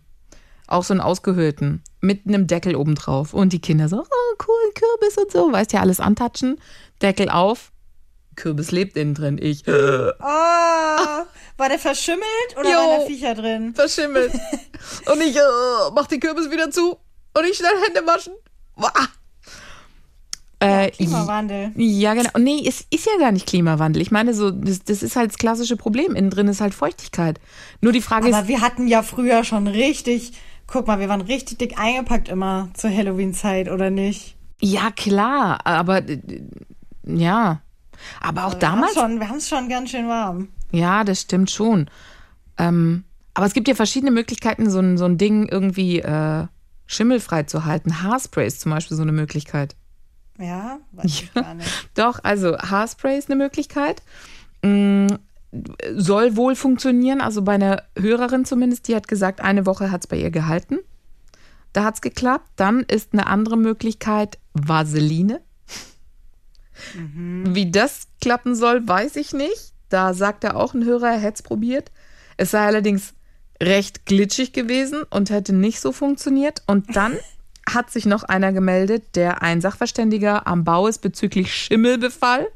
Auch 0.66 0.84
so 0.84 0.94
einen 0.94 1.00
ausgehöhlten. 1.00 1.82
Mit 2.00 2.26
einem 2.26 2.46
Deckel 2.46 2.76
obendrauf. 2.76 3.34
Und 3.34 3.52
die 3.52 3.60
Kinder 3.60 3.88
so, 3.88 4.00
oh, 4.00 4.44
cool, 4.46 4.72
Kürbis 4.74 5.16
und 5.18 5.30
so. 5.30 5.52
Weißt 5.52 5.72
ja, 5.72 5.80
alles 5.80 6.00
antatschen. 6.00 6.58
Deckel 7.02 7.28
auf. 7.28 7.72
Kürbis 8.36 8.70
lebt 8.72 8.96
innen 8.96 9.14
drin. 9.14 9.38
Ich. 9.40 9.64
Oh, 9.66 9.72
war 11.56 11.68
der 11.68 11.78
verschimmelt 11.78 12.24
oder 12.58 12.68
jo, 12.68 12.76
waren 12.76 13.00
da 13.00 13.06
Viecher 13.06 13.34
drin? 13.34 13.74
Verschimmelt. 13.74 14.32
und 15.12 15.20
ich 15.22 15.36
äh, 15.36 15.40
mach 15.94 16.06
den 16.06 16.20
Kürbis 16.20 16.50
wieder 16.50 16.70
zu. 16.70 16.98
Und 17.36 17.44
ich 17.48 17.56
schnell 17.56 17.74
Hände 17.86 18.06
waschen. 18.06 18.34
Wah. 18.76 18.90
Äh, 20.60 20.90
Klimawandel. 20.90 21.72
Ja, 21.76 22.14
genau. 22.14 22.30
Nee, 22.38 22.62
es 22.66 22.86
ist 22.90 23.06
ja 23.06 23.12
gar 23.18 23.32
nicht 23.32 23.46
Klimawandel. 23.46 24.00
Ich 24.00 24.10
meine, 24.10 24.34
so, 24.34 24.50
das, 24.50 24.84
das 24.84 25.02
ist 25.02 25.16
halt 25.16 25.30
das 25.30 25.38
klassische 25.38 25.76
Problem. 25.76 26.14
Innen 26.14 26.30
drin 26.30 26.48
ist 26.48 26.60
halt 26.60 26.74
Feuchtigkeit. 26.74 27.40
Nur 27.80 27.92
die 27.92 28.00
Frage 28.00 28.26
Aber 28.26 28.30
ist. 28.30 28.36
Aber 28.36 28.48
wir 28.48 28.60
hatten 28.60 28.86
ja 28.86 29.02
früher 29.02 29.44
schon 29.44 29.66
richtig, 29.66 30.32
guck 30.66 30.86
mal, 30.86 31.00
wir 31.00 31.08
waren 31.08 31.20
richtig 31.20 31.58
dick 31.58 31.78
eingepackt 31.78 32.28
immer 32.28 32.68
zur 32.74 32.90
Halloween-Zeit, 32.90 33.70
oder 33.70 33.90
nicht? 33.90 34.36
Ja, 34.60 34.90
klar. 34.90 35.66
Aber 35.66 36.02
ja. 37.06 37.60
Aber 38.20 38.46
auch 38.46 38.52
Wir 38.54 38.60
damals. 38.60 38.94
schon, 38.94 39.20
wir 39.20 39.28
haben 39.28 39.38
es 39.38 39.48
schon 39.48 39.68
ganz 39.68 39.90
schön 39.90 40.08
warm. 40.08 40.48
Ja, 40.72 41.04
das 41.04 41.20
stimmt 41.22 41.50
schon. 41.50 41.88
Ähm, 42.58 43.04
aber 43.34 43.46
es 43.46 43.52
gibt 43.54 43.68
ja 43.68 43.74
verschiedene 43.74 44.10
Möglichkeiten, 44.10 44.70
so 44.70 44.78
ein, 44.78 44.96
so 44.96 45.04
ein 45.04 45.18
Ding 45.18 45.48
irgendwie 45.48 46.00
äh, 46.00 46.46
schimmelfrei 46.86 47.44
zu 47.44 47.64
halten. 47.64 48.02
Haarspray 48.02 48.46
ist 48.46 48.60
zum 48.60 48.72
Beispiel 48.72 48.96
so 48.96 49.02
eine 49.02 49.12
Möglichkeit. 49.12 49.76
Ja, 50.38 50.80
weiß 50.92 51.04
ich 51.06 51.34
gar 51.34 51.54
nicht. 51.54 51.68
Doch, 51.94 52.20
also 52.22 52.58
Haarspray 52.58 53.16
ist 53.18 53.30
eine 53.30 53.36
Möglichkeit. 53.36 54.02
Mm, 54.62 55.06
soll 55.92 56.36
wohl 56.36 56.56
funktionieren. 56.56 57.20
Also 57.20 57.42
bei 57.42 57.54
einer 57.54 57.82
Hörerin 57.98 58.44
zumindest, 58.44 58.88
die 58.88 58.96
hat 58.96 59.08
gesagt, 59.08 59.40
eine 59.40 59.66
Woche 59.66 59.90
hat 59.90 60.02
es 60.02 60.06
bei 60.06 60.16
ihr 60.16 60.30
gehalten. 60.30 60.78
Da 61.72 61.84
hat 61.84 61.94
es 61.94 62.00
geklappt. 62.00 62.48
Dann 62.56 62.80
ist 62.80 63.12
eine 63.12 63.26
andere 63.26 63.56
Möglichkeit 63.56 64.38
Vaseline. 64.54 65.40
Wie 66.94 67.70
das 67.70 68.08
klappen 68.20 68.54
soll, 68.54 68.86
weiß 68.86 69.16
ich 69.16 69.32
nicht. 69.32 69.72
Da 69.88 70.14
sagt 70.14 70.44
er 70.44 70.56
auch 70.56 70.74
ein 70.74 70.84
Hörer, 70.84 71.12
er 71.12 71.18
hätte 71.18 71.34
es 71.34 71.42
probiert. 71.42 71.92
Es 72.36 72.50
sei 72.50 72.66
allerdings 72.66 73.14
recht 73.62 74.06
glitschig 74.06 74.52
gewesen 74.52 75.04
und 75.08 75.30
hätte 75.30 75.52
nicht 75.52 75.80
so 75.80 75.92
funktioniert. 75.92 76.62
Und 76.66 76.96
dann 76.96 77.16
hat 77.68 77.90
sich 77.90 78.06
noch 78.06 78.22
einer 78.24 78.52
gemeldet, 78.52 79.04
der 79.14 79.42
ein 79.42 79.60
Sachverständiger 79.60 80.46
am 80.46 80.64
Bau 80.64 80.86
ist 80.86 80.98
bezüglich 80.98 81.52
Schimmelbefall. 81.54 82.46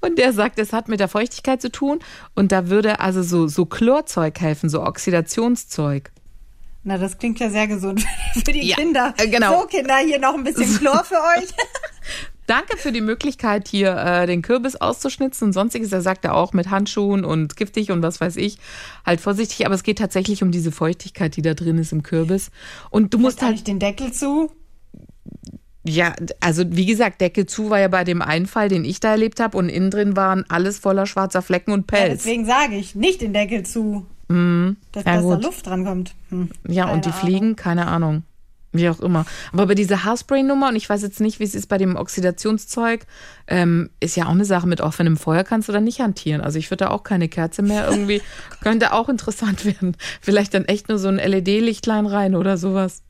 Und 0.00 0.18
der 0.18 0.32
sagt, 0.32 0.58
es 0.58 0.72
hat 0.72 0.88
mit 0.88 1.00
der 1.00 1.08
Feuchtigkeit 1.08 1.60
zu 1.60 1.70
tun 1.70 1.98
und 2.34 2.50
da 2.52 2.68
würde 2.70 3.00
also 3.00 3.22
so, 3.22 3.46
so 3.46 3.66
Chlorzeug 3.66 4.40
helfen, 4.40 4.70
so 4.70 4.82
Oxidationszeug. 4.82 6.10
Na, 6.82 6.96
das 6.98 7.18
klingt 7.18 7.40
ja 7.40 7.50
sehr 7.50 7.66
gesund 7.66 8.04
für 8.32 8.52
die 8.52 8.68
Ja, 8.68 8.76
Kinder. 8.76 9.12
äh, 9.18 9.28
genau. 9.28 9.62
So, 9.62 9.66
Kinder, 9.66 9.96
hier 9.98 10.18
noch 10.18 10.34
ein 10.34 10.44
bisschen 10.44 10.78
Chlor 10.78 11.04
für 11.04 11.16
euch. 11.16 11.48
Danke 12.46 12.76
für 12.76 12.92
die 12.92 13.00
Möglichkeit, 13.00 13.66
hier 13.68 13.96
äh, 13.96 14.26
den 14.26 14.42
Kürbis 14.42 14.76
auszuschnitzen 14.76 15.48
und 15.48 15.52
sonstiges. 15.52 15.90
Er 15.92 16.00
sagt 16.00 16.24
er 16.24 16.34
auch 16.34 16.52
mit 16.52 16.70
Handschuhen 16.70 17.24
und 17.24 17.56
giftig 17.56 17.90
und 17.90 18.02
was 18.02 18.20
weiß 18.20 18.36
ich. 18.36 18.58
Halt 19.04 19.20
vorsichtig, 19.20 19.66
aber 19.66 19.74
es 19.74 19.82
geht 19.82 19.98
tatsächlich 19.98 20.42
um 20.42 20.52
diese 20.52 20.70
Feuchtigkeit, 20.72 21.34
die 21.36 21.42
da 21.42 21.54
drin 21.54 21.78
ist 21.78 21.92
im 21.92 22.02
Kürbis. 22.02 22.50
Und 22.90 23.12
du 23.14 23.18
musst 23.18 23.36
Musst 23.38 23.42
halt 23.42 23.52
nicht 23.52 23.66
den 23.66 23.78
Deckel 23.80 24.12
zu. 24.12 24.50
Ja, 25.88 26.14
also 26.40 26.64
wie 26.68 26.86
gesagt, 26.86 27.20
Deckel 27.20 27.46
zu 27.46 27.70
war 27.70 27.78
ja 27.78 27.88
bei 27.88 28.02
dem 28.02 28.20
Einfall, 28.20 28.68
den 28.68 28.84
ich 28.84 28.98
da 28.98 29.10
erlebt 29.12 29.38
habe, 29.38 29.56
und 29.56 29.68
innen 29.68 29.90
drin 29.90 30.16
waren 30.16 30.44
alles 30.48 30.78
voller 30.78 31.06
schwarzer 31.06 31.42
Flecken 31.42 31.70
und 31.72 31.90
Ja, 31.92 31.98
Pelz. 31.98 32.24
deswegen 32.24 32.44
sage 32.44 32.76
ich, 32.76 32.94
nicht 32.96 33.20
den 33.20 33.32
Deckel 33.32 33.64
zu. 33.64 34.04
Dass, 34.28 34.36
Mhm. 34.36 34.76
Ja, 34.96 35.02
dass 35.02 35.22
da. 35.22 35.34
Luft 35.36 35.66
dran 35.66 35.84
kommt. 35.84 36.14
Hm. 36.30 36.50
Ja, 36.66 36.90
und 36.90 37.04
die 37.04 37.10
Ahnung. 37.10 37.20
Fliegen, 37.20 37.56
keine 37.56 37.86
Ahnung. 37.86 38.24
Wie 38.76 38.88
auch 38.88 39.00
immer. 39.00 39.24
Aber 39.52 39.66
bei 39.66 39.74
dieser 39.74 40.04
Haarspray-Nummer, 40.04 40.68
und 40.68 40.76
ich 40.76 40.88
weiß 40.88 41.02
jetzt 41.02 41.20
nicht, 41.20 41.40
wie 41.40 41.44
es 41.44 41.54
ist 41.54 41.68
bei 41.68 41.78
dem 41.78 41.96
Oxidationszeug, 41.96 43.06
ähm, 43.46 43.90
ist 44.00 44.16
ja 44.16 44.26
auch 44.26 44.30
eine 44.30 44.44
Sache 44.44 44.66
mit 44.66 44.80
offenem 44.80 45.16
Feuer 45.16 45.44
kannst 45.44 45.68
du 45.68 45.72
da 45.72 45.80
nicht 45.80 46.00
hantieren. 46.00 46.40
Also 46.40 46.58
ich 46.58 46.70
würde 46.70 46.84
da 46.84 46.90
auch 46.90 47.02
keine 47.02 47.28
Kerze 47.28 47.62
mehr 47.62 47.88
irgendwie, 47.88 48.22
könnte 48.62 48.92
auch 48.92 49.08
interessant 49.08 49.64
werden. 49.64 49.96
Vielleicht 50.20 50.54
dann 50.54 50.64
echt 50.64 50.88
nur 50.88 50.98
so 50.98 51.08
ein 51.08 51.16
LED-Lichtlein 51.16 52.06
rein 52.06 52.34
oder 52.34 52.56
sowas. 52.56 53.02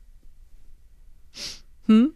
Hm? 1.87 2.13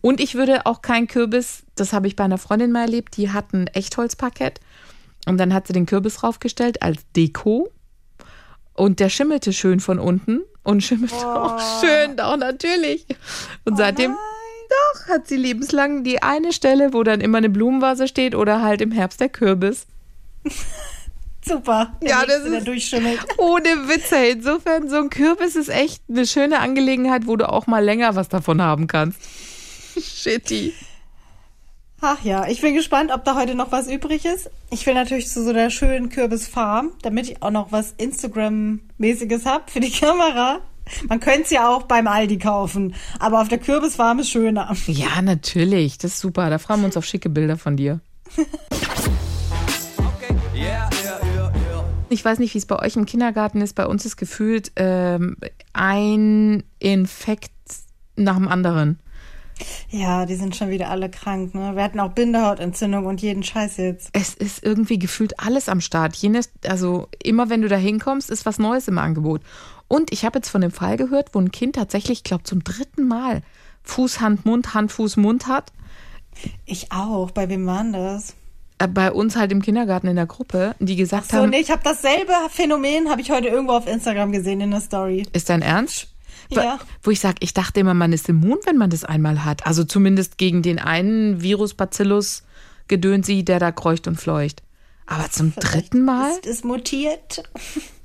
Und 0.00 0.20
ich 0.20 0.36
würde 0.36 0.64
auch 0.64 0.80
kein 0.80 1.08
Kürbis, 1.08 1.64
das 1.74 1.92
habe 1.92 2.06
ich 2.06 2.14
bei 2.14 2.24
einer 2.24 2.38
Freundin 2.38 2.70
mal 2.70 2.82
erlebt, 2.82 3.16
die 3.16 3.30
hat 3.30 3.52
ein 3.52 3.66
Echtholzparkett 3.66 4.60
und 5.26 5.38
dann 5.38 5.52
hat 5.52 5.66
sie 5.66 5.72
den 5.72 5.86
Kürbis 5.86 6.16
draufgestellt 6.16 6.82
als 6.82 7.04
Deko 7.16 7.72
und 8.74 9.00
der 9.00 9.08
schimmelte 9.08 9.52
schön 9.52 9.80
von 9.80 9.98
unten 9.98 10.42
und 10.66 10.82
schimmelte 10.82 11.14
auch 11.16 11.58
schön, 11.80 12.16
doch 12.16 12.36
natürlich. 12.36 13.06
Und 13.64 13.76
seitdem, 13.76 14.12
doch, 14.12 15.08
hat 15.08 15.28
sie 15.28 15.36
lebenslang 15.36 16.04
die 16.04 16.22
eine 16.22 16.52
Stelle, 16.52 16.92
wo 16.92 17.02
dann 17.02 17.20
immer 17.20 17.38
eine 17.38 17.48
Blumenvase 17.50 18.08
steht 18.08 18.34
oder 18.34 18.62
halt 18.62 18.80
im 18.80 18.90
Herbst 18.92 19.20
der 19.20 19.28
Kürbis. 19.28 19.86
Super. 21.44 21.96
Der 22.02 22.08
Ja, 22.10 22.24
das 22.26 22.40
ist- 22.44 22.66
durchschimmelt. 22.66 23.20
Ohne 23.38 23.88
Witze. 23.88 24.16
Insofern, 24.16 24.88
so 24.88 24.96
ein 24.96 25.10
Kürbis 25.10 25.54
ist 25.54 25.68
echt 25.68 26.02
eine 26.08 26.26
schöne 26.26 26.58
Angelegenheit, 26.58 27.26
wo 27.26 27.36
du 27.36 27.48
auch 27.48 27.68
mal 27.68 27.84
länger 27.84 28.16
was 28.16 28.28
davon 28.28 28.60
haben 28.60 28.88
kannst. 28.88 29.20
Shitty. 30.00 30.74
Ach 32.00 32.22
ja, 32.22 32.46
ich 32.46 32.60
bin 32.60 32.74
gespannt, 32.74 33.10
ob 33.12 33.24
da 33.24 33.36
heute 33.36 33.54
noch 33.54 33.72
was 33.72 33.88
übrig 33.88 34.26
ist. 34.26 34.50
Ich 34.70 34.84
will 34.86 34.94
natürlich 34.94 35.28
zu 35.28 35.42
so 35.42 35.50
einer 35.50 35.70
schönen 35.70 36.10
Kürbisfarm, 36.10 36.92
damit 37.02 37.30
ich 37.30 37.42
auch 37.42 37.50
noch 37.50 37.72
was 37.72 37.94
Instagram-mäßiges 37.96 39.46
hab 39.46 39.70
für 39.70 39.80
die 39.80 39.90
Kamera. 40.00 40.60
Man 41.08 41.20
könnte 41.20 41.42
es 41.42 41.50
ja 41.50 41.68
auch 41.68 41.84
beim 41.84 42.06
Aldi 42.06 42.38
kaufen, 42.38 42.94
aber 43.18 43.40
auf 43.40 43.48
der 43.48 43.58
Kürbisfarm 43.58 44.20
ist 44.20 44.30
schöner. 44.30 44.72
Ja, 44.86 45.20
natürlich. 45.22 45.98
Das 45.98 46.12
ist 46.12 46.20
super. 46.20 46.48
Da 46.50 46.58
freuen 46.58 46.80
wir 46.80 46.86
uns 46.86 46.96
auf 46.96 47.04
schicke 47.04 47.28
Bilder 47.28 47.56
von 47.56 47.76
dir. 47.76 48.00
Ich 52.08 52.24
weiß 52.24 52.38
nicht, 52.38 52.54
wie 52.54 52.58
es 52.58 52.66
bei 52.66 52.78
euch 52.78 52.94
im 52.96 53.06
Kindergarten 53.06 53.60
ist. 53.60 53.74
Bei 53.74 53.86
uns 53.86 54.06
ist 54.06 54.16
gefühlt 54.16 54.70
ähm, 54.76 55.38
ein 55.72 56.62
Infekt 56.78 57.50
nach 58.14 58.36
dem 58.36 58.46
anderen. 58.46 59.00
Ja, 59.90 60.26
die 60.26 60.34
sind 60.34 60.54
schon 60.54 60.68
wieder 60.70 60.90
alle 60.90 61.08
krank, 61.10 61.54
ne? 61.54 61.74
Wir 61.74 61.82
hatten 61.82 62.00
auch 62.00 62.12
Bindehautentzündung 62.12 63.06
und 63.06 63.22
jeden 63.22 63.42
Scheiß 63.42 63.78
jetzt. 63.78 64.10
Es 64.12 64.34
ist 64.34 64.62
irgendwie 64.62 64.98
gefühlt 64.98 65.40
alles 65.40 65.68
am 65.68 65.80
Start. 65.80 66.14
Jenes, 66.16 66.50
also 66.66 67.08
immer 67.22 67.48
wenn 67.48 67.62
du 67.62 67.68
da 67.68 67.76
hinkommst, 67.76 68.30
ist 68.30 68.44
was 68.44 68.58
Neues 68.58 68.88
im 68.88 68.98
Angebot. 68.98 69.40
Und 69.88 70.12
ich 70.12 70.24
habe 70.24 70.38
jetzt 70.38 70.50
von 70.50 70.60
dem 70.60 70.72
Fall 70.72 70.96
gehört, 70.96 71.30
wo 71.34 71.38
ein 71.40 71.52
Kind 71.52 71.76
tatsächlich, 71.76 72.18
ich 72.18 72.24
glaube, 72.24 72.44
zum 72.44 72.64
dritten 72.64 73.06
Mal 73.08 73.42
Fuß, 73.84 74.20
Hand, 74.20 74.44
Mund, 74.44 74.74
Hand, 74.74 74.92
Fuß, 74.92 75.16
Mund 75.16 75.46
hat. 75.46 75.72
Ich 76.66 76.92
auch. 76.92 77.30
Bei 77.30 77.48
wem 77.48 77.64
waren 77.66 77.92
das? 77.92 78.34
Äh, 78.78 78.88
Bei 78.88 79.10
uns 79.12 79.36
halt 79.36 79.52
im 79.52 79.62
Kindergarten 79.62 80.08
in 80.08 80.16
der 80.16 80.26
Gruppe, 80.26 80.74
die 80.80 80.96
gesagt 80.96 81.30
So, 81.30 81.38
haben, 81.38 81.50
nee, 81.50 81.60
ich 81.60 81.70
habe 81.70 81.82
dasselbe 81.82 82.32
Phänomen, 82.50 83.08
habe 83.08 83.20
ich 83.22 83.30
heute 83.30 83.48
irgendwo 83.48 83.72
auf 83.74 83.86
Instagram 83.86 84.32
gesehen 84.32 84.60
in 84.60 84.70
der 84.70 84.80
Story. 84.80 85.26
ist 85.32 85.48
dein 85.48 85.62
Ernst? 85.62 86.08
Ja. 86.50 86.78
Wo 87.02 87.10
ich 87.10 87.20
sage, 87.20 87.36
ich 87.40 87.54
dachte 87.54 87.80
immer, 87.80 87.94
man 87.94 88.12
ist 88.12 88.28
immun, 88.28 88.58
wenn 88.64 88.76
man 88.76 88.90
das 88.90 89.04
einmal 89.04 89.44
hat. 89.44 89.66
Also 89.66 89.84
zumindest 89.84 90.38
gegen 90.38 90.62
den 90.62 90.78
einen 90.78 91.42
Virus 91.42 91.74
Bacillus 91.74 92.42
Gedönsi, 92.88 93.44
der 93.44 93.58
da 93.58 93.72
kreucht 93.72 94.06
und 94.06 94.16
fleucht. 94.16 94.62
Aber 95.06 95.30
zum 95.30 95.54
dritten 95.54 96.04
Mal? 96.04 96.30
Ist 96.30 96.46
es 96.46 96.64
mutiert? 96.64 97.42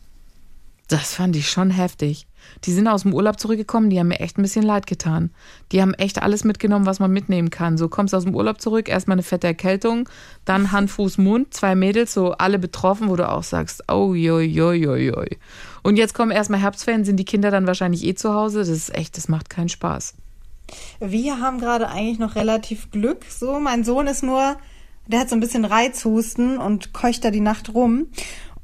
Das 0.92 1.14
fand 1.14 1.38
ich 1.38 1.50
schon 1.50 1.70
heftig. 1.70 2.28
Die 2.66 2.74
sind 2.74 2.90
aus 2.90 3.04
dem 3.04 3.14
Urlaub 3.14 3.40
zurückgekommen, 3.40 3.90
die 3.90 3.98
haben 3.98 4.10
mir 4.10 4.20
echt 4.20 4.38
ein 4.38 4.42
bisschen 4.42 4.64
leid 4.64 4.88
getan. 4.88 5.32
Die 5.72 5.82
haben 5.82 5.94
echt 5.94 6.22
alles 6.22 6.44
mitgenommen, 6.44 6.86
was 6.86 7.00
man 7.00 7.12
mitnehmen 7.12 7.50
kann. 7.50 7.78
So 7.78 7.88
kommst 7.88 8.14
aus 8.14 8.26
dem 8.26 8.36
Urlaub 8.36 8.60
zurück, 8.60 8.90
erstmal 8.90 9.16
eine 9.16 9.24
fette 9.24 9.48
Erkältung, 9.48 10.10
dann 10.44 10.74
Hand, 10.74 10.92
Fuß, 10.92 11.18
Mund, 11.18 11.54
zwei 11.54 11.76
Mädels, 11.76 12.14
so 12.14 12.34
alle 12.34 12.60
betroffen, 12.60 13.08
wo 13.08 13.16
du 13.16 13.30
auch 13.30 13.44
sagst, 13.44 13.90
oh, 13.90 14.14
joi, 14.14 14.44
joi, 14.44 14.76
joi, 14.76 15.06
joi. 15.06 15.38
Und 15.82 15.96
jetzt 15.96 16.14
kommen 16.14 16.32
erstmal 16.32 16.60
Herbstferien, 16.60 17.06
sind 17.06 17.16
die 17.16 17.26
Kinder 17.26 17.52
dann 17.52 17.68
wahrscheinlich 17.68 18.04
eh 18.04 18.16
zu 18.16 18.34
Hause. 18.34 18.60
Das 18.60 18.68
ist 18.68 18.94
echt, 18.94 19.16
das 19.16 19.30
macht 19.30 19.50
keinen 19.50 19.70
Spaß. 19.70 20.16
Wir 21.00 21.40
haben 21.40 21.60
gerade 21.62 21.88
eigentlich 21.88 22.20
noch 22.20 22.36
relativ 22.36 22.92
Glück. 22.92 23.24
So, 23.30 23.62
mein 23.62 23.86
Sohn 23.86 24.08
ist 24.08 24.24
nur, 24.24 24.58
der 25.08 25.22
hat 25.22 25.30
so 25.30 25.38
ein 25.38 25.42
bisschen 25.42 25.64
Reizhusten 25.64 26.58
und 26.58 26.92
keucht 26.92 27.24
da 27.24 27.32
die 27.32 27.40
Nacht 27.40 27.74
rum. 27.74 28.08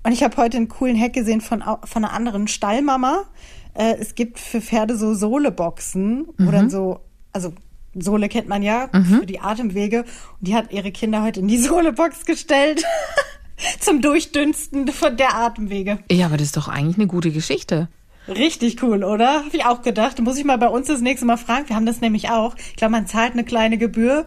Und 0.08 0.14
ich 0.14 0.24
habe 0.24 0.38
heute 0.38 0.56
einen 0.56 0.70
coolen 0.70 0.98
Hack 0.98 1.12
gesehen 1.12 1.42
von, 1.42 1.62
von 1.84 2.06
einer 2.06 2.14
anderen 2.14 2.48
Stallmama. 2.48 3.26
Äh, 3.74 3.96
es 4.00 4.16
gibt 4.16 4.40
für 4.40 4.62
Pferde 4.62 4.96
so 4.96 5.14
Sohleboxen, 5.14 6.30
wo 6.38 6.50
dann 6.50 6.70
so, 6.70 7.02
also 7.34 7.52
Sohle 7.94 8.30
kennt 8.30 8.48
man 8.48 8.64
ja 8.64 8.88
für 9.04 9.26
die 9.26 9.42
Atemwege. 9.42 10.06
Und 10.40 10.48
die 10.48 10.56
hat 10.56 10.72
ihre 10.72 10.94
Kinder 10.94 11.24
heute 11.24 11.42
in 11.42 11.50
die 11.50 11.58
Sohlebox 11.62 12.24
gestellt. 12.24 12.86
Zum 13.82 14.02
Durchdünsten 14.02 14.88
von 14.94 15.18
der 15.18 15.36
Atemwege. 15.36 16.00
Ja, 16.10 16.28
aber 16.28 16.38
das 16.38 16.46
ist 16.48 16.58
doch 16.58 16.70
eigentlich 16.70 16.96
eine 16.96 17.08
gute 17.08 17.32
Geschichte. 17.32 17.90
Richtig 18.30 18.82
cool, 18.84 19.04
oder? 19.04 19.44
Habe 19.44 19.58
ich 19.58 19.66
auch 19.66 19.82
gedacht. 19.82 20.22
Muss 20.22 20.38
ich 20.38 20.46
mal 20.46 20.58
bei 20.58 20.70
uns 20.70 20.88
das 20.88 21.02
nächste 21.02 21.26
Mal 21.26 21.36
fragen. 21.36 21.68
Wir 21.68 21.76
haben 21.76 21.86
das 21.86 22.00
nämlich 22.00 22.30
auch. 22.30 22.56
Ich 22.56 22.78
glaube, 22.78 22.92
man 22.92 23.08
zahlt 23.08 23.34
eine 23.34 23.44
kleine 23.44 23.78
Gebühr 23.78 24.26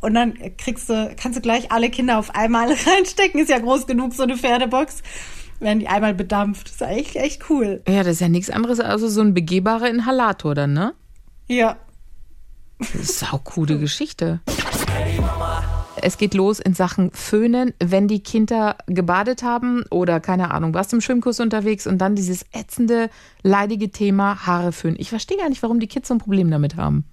und 0.00 0.14
dann 0.14 0.34
kriegst 0.56 0.88
du, 0.88 1.14
kannst 1.20 1.38
du 1.38 1.42
gleich 1.42 1.72
alle 1.72 1.90
Kinder 1.90 2.18
auf 2.18 2.34
einmal 2.34 2.68
reinstecken. 2.86 3.40
Ist 3.40 3.50
ja 3.50 3.58
groß 3.58 3.86
genug, 3.86 4.14
so 4.14 4.22
eine 4.22 4.36
Pferdebox. 4.36 5.02
Werden 5.60 5.80
die 5.80 5.88
einmal 5.88 6.14
bedampft. 6.14 6.68
Ist 6.68 6.82
eigentlich 6.82 7.16
echt 7.16 7.50
cool. 7.50 7.82
Ja, 7.88 8.04
das 8.04 8.14
ist 8.14 8.20
ja 8.20 8.28
nichts 8.28 8.50
anderes 8.50 8.80
als 8.80 9.02
so 9.02 9.20
ein 9.20 9.34
begehbarer 9.34 9.88
Inhalator 9.88 10.54
dann, 10.54 10.72
ne? 10.72 10.94
Ja. 11.48 11.76
Coole 13.44 13.78
Geschichte. 13.78 14.40
Es 16.00 16.16
geht 16.16 16.34
los 16.34 16.60
in 16.60 16.74
Sachen 16.74 17.10
Föhnen, 17.12 17.74
wenn 17.82 18.06
die 18.06 18.22
Kinder 18.22 18.76
gebadet 18.86 19.42
haben 19.42 19.84
oder 19.90 20.20
keine 20.20 20.52
Ahnung, 20.52 20.74
warst 20.74 20.92
im 20.92 21.00
Schwimmkurs 21.00 21.40
unterwegs 21.40 21.88
und 21.88 21.98
dann 21.98 22.14
dieses 22.14 22.44
ätzende, 22.52 23.10
leidige 23.42 23.90
Thema 23.90 24.46
Haare 24.46 24.70
föhnen. 24.72 24.96
Ich 24.98 25.10
verstehe 25.10 25.38
gar 25.38 25.48
nicht, 25.48 25.62
warum 25.62 25.80
die 25.80 25.88
Kids 25.88 26.08
so 26.08 26.14
ein 26.14 26.18
Problem 26.18 26.50
damit 26.50 26.76
haben. 26.76 27.04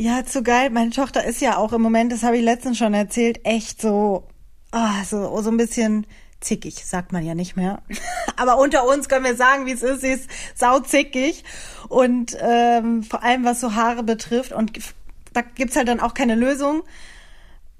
Ja, 0.00 0.24
zu 0.24 0.44
geil. 0.44 0.70
Meine 0.70 0.90
Tochter 0.90 1.24
ist 1.24 1.40
ja 1.40 1.56
auch 1.56 1.72
im 1.72 1.82
Moment, 1.82 2.12
das 2.12 2.22
habe 2.22 2.36
ich 2.36 2.44
letztens 2.44 2.78
schon 2.78 2.94
erzählt, 2.94 3.40
echt 3.44 3.82
so, 3.82 4.28
ah, 4.70 5.02
so, 5.04 5.42
so 5.42 5.50
ein 5.50 5.56
bisschen 5.56 6.06
zickig, 6.40 6.86
sagt 6.86 7.10
man 7.10 7.26
ja 7.26 7.34
nicht 7.34 7.56
mehr. 7.56 7.82
Aber 8.36 8.58
unter 8.58 8.86
uns 8.86 9.08
können 9.08 9.24
wir 9.24 9.34
sagen, 9.34 9.66
wie 9.66 9.72
es 9.72 9.82
ist. 9.82 10.02
Sie 10.02 10.12
ist 10.12 10.30
sauzickig. 10.54 11.42
Und 11.88 12.36
ähm, 12.40 13.02
vor 13.02 13.24
allem, 13.24 13.44
was 13.44 13.60
so 13.60 13.74
Haare 13.74 14.04
betrifft. 14.04 14.52
Und 14.52 14.78
da 15.32 15.40
gibt's 15.42 15.74
halt 15.74 15.88
dann 15.88 15.98
auch 15.98 16.14
keine 16.14 16.36
Lösung. 16.36 16.84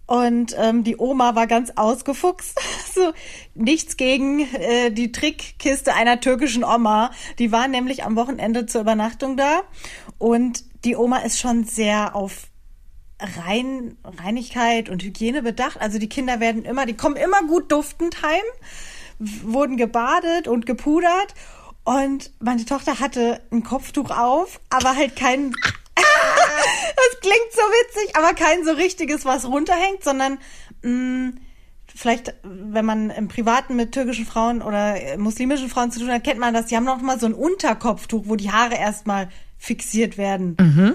Und 0.07 0.57
ähm, 0.59 0.83
die 0.83 0.97
Oma 0.97 1.37
war 1.37 1.47
ganz 1.47 1.71
ausgefuchst. 1.77 2.59
so 2.97 3.13
nichts 3.55 3.97
gegen 3.97 4.41
äh, 4.57 4.91
die 4.91 5.13
Trickkiste 5.13 5.95
einer 5.95 6.19
türkischen 6.19 6.65
Oma. 6.65 7.13
Die 7.39 7.53
war 7.53 7.69
nämlich 7.69 8.03
am 8.03 8.17
Wochenende 8.17 8.67
zur 8.67 8.81
Übernachtung 8.81 9.37
da. 9.37 9.61
Und 10.19 10.65
die 10.85 10.97
Oma 10.97 11.19
ist 11.19 11.39
schon 11.39 11.65
sehr 11.65 12.15
auf 12.15 12.49
Rein, 13.21 13.97
Reinigkeit 14.05 14.89
und 14.89 15.03
Hygiene 15.03 15.43
bedacht. 15.43 15.81
Also 15.81 15.99
die 15.99 16.09
Kinder 16.09 16.41
werden 16.41 16.65
immer, 16.65 16.87
die 16.87 16.97
kommen 16.97 17.17
immer 17.17 17.43
gut 17.43 17.73
duftend 17.73 18.23
heim, 18.23 18.45
wurden 19.19 19.77
gebadet 19.77 20.47
und 20.47 20.67
gepudert. 20.67 21.35
Und 21.85 22.33
meine 22.39 22.65
Tochter 22.65 23.01
hatte 23.01 23.41
ein 23.51 23.65
Kopftuch 23.65 24.11
auf, 24.11 24.61
aber 24.71 24.95
halt 24.95 25.17
kein, 25.17 25.51
das 25.97 27.21
klingt 27.21 27.53
so 27.53 27.63
witzig, 27.63 28.17
aber 28.17 28.35
kein 28.35 28.65
so 28.65 28.73
richtiges, 28.73 29.25
was 29.25 29.47
runterhängt, 29.47 30.05
sondern 30.05 30.39
mh, 30.83 30.91
mm, 30.91 31.41
vielleicht, 31.99 32.35
wenn 32.45 32.85
man 32.85 33.11
im 33.11 33.27
Privaten 33.27 33.75
mit 33.75 33.93
türkischen 33.93 34.27
Frauen 34.27 34.63
oder 34.63 34.97
muslimischen 35.17 35.69
Frauen 35.69 35.91
zu 35.91 35.99
tun 35.99 36.11
hat, 36.11 36.23
kennt 36.23 36.39
man 36.39 36.55
das. 36.55 36.67
Die 36.67 36.77
haben 36.77 36.85
noch 36.85 37.01
mal 37.01 37.19
so 37.19 37.27
ein 37.27 37.35
Unterkopftuch, 37.35 38.25
wo 38.27 38.37
die 38.37 38.53
Haare 38.53 38.77
erstmal 38.77 39.29
fixiert 39.59 40.17
werden. 40.17 40.57
Mhm. 40.59 40.95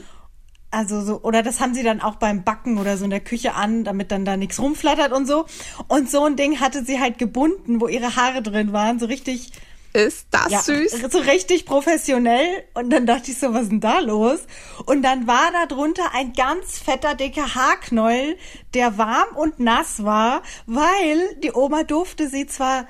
Also 0.73 1.01
so, 1.01 1.21
oder 1.21 1.43
das 1.43 1.61
haben 1.61 1.75
sie 1.75 1.83
dann 1.83 2.01
auch 2.01 2.15
beim 2.15 2.43
Backen 2.43 2.79
oder 2.79 2.97
so 2.97 3.03
in 3.03 3.11
der 3.11 3.19
Küche 3.19 3.53
an, 3.53 3.83
damit 3.83 4.11
dann 4.11 4.25
da 4.25 4.37
nichts 4.37 4.59
rumflattert 4.59 5.11
und 5.11 5.27
so. 5.27 5.45
Und 5.87 6.09
so 6.09 6.25
ein 6.25 6.35
Ding 6.35 6.59
hatte 6.59 6.83
sie 6.83 6.99
halt 6.99 7.19
gebunden, 7.19 7.79
wo 7.79 7.87
ihre 7.87 8.15
Haare 8.15 8.41
drin 8.41 8.73
waren, 8.73 8.97
so 8.97 9.05
richtig. 9.05 9.51
Ist 9.93 10.25
das 10.31 10.49
ja, 10.49 10.59
süß? 10.61 11.03
So 11.11 11.19
richtig 11.19 11.67
professionell. 11.67 12.63
Und 12.73 12.89
dann 12.89 13.05
dachte 13.05 13.29
ich 13.29 13.37
so, 13.37 13.53
was 13.53 13.63
ist 13.63 13.71
denn 13.71 13.81
da 13.81 13.99
los? 13.99 14.39
Und 14.87 15.03
dann 15.03 15.27
war 15.27 15.51
da 15.51 15.67
drunter 15.67 16.15
ein 16.15 16.33
ganz 16.33 16.79
fetter, 16.79 17.13
dicker 17.13 17.53
Haarknäuel, 17.53 18.35
der 18.73 18.97
warm 18.97 19.35
und 19.35 19.59
nass 19.59 20.03
war, 20.03 20.41
weil 20.65 21.35
die 21.43 21.51
Oma 21.53 21.83
durfte 21.83 22.27
sie 22.27 22.47
zwar 22.47 22.87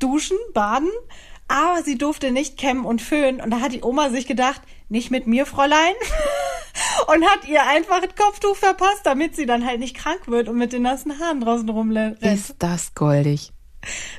duschen, 0.00 0.36
baden, 0.52 0.90
aber 1.46 1.84
sie 1.84 1.96
durfte 1.96 2.32
nicht 2.32 2.56
kämmen 2.56 2.84
und 2.84 3.00
föhnen. 3.00 3.40
Und 3.40 3.50
da 3.50 3.60
hat 3.60 3.72
die 3.72 3.82
Oma 3.82 4.10
sich 4.10 4.26
gedacht, 4.26 4.62
nicht 4.90 5.10
mit 5.10 5.26
mir, 5.26 5.46
Fräulein. 5.46 5.94
und 7.06 7.24
hat 7.24 7.48
ihr 7.48 7.66
einfach 7.66 8.02
ein 8.02 8.14
Kopftuch 8.16 8.56
verpasst, 8.56 9.00
damit 9.04 9.36
sie 9.36 9.46
dann 9.46 9.64
halt 9.66 9.80
nicht 9.80 9.96
krank 9.96 10.26
wird 10.26 10.48
und 10.48 10.58
mit 10.58 10.72
den 10.72 10.82
nassen 10.82 11.18
Haaren 11.18 11.40
draußen 11.40 11.68
rumrennt. 11.68 12.22
Ist 12.22 12.56
das 12.58 12.94
goldig. 12.94 13.52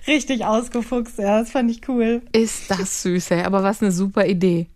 Richtig 0.07 0.45
ausgefuchst, 0.45 1.19
ja, 1.19 1.39
das 1.39 1.51
fand 1.51 1.69
ich 1.69 1.87
cool. 1.87 2.23
Ist 2.31 2.71
das 2.71 3.03
süß, 3.03 3.31
ey, 3.31 3.43
aber 3.43 3.61
was 3.63 3.81
eine 3.81 3.91
super 3.91 4.25
Idee. 4.25 4.67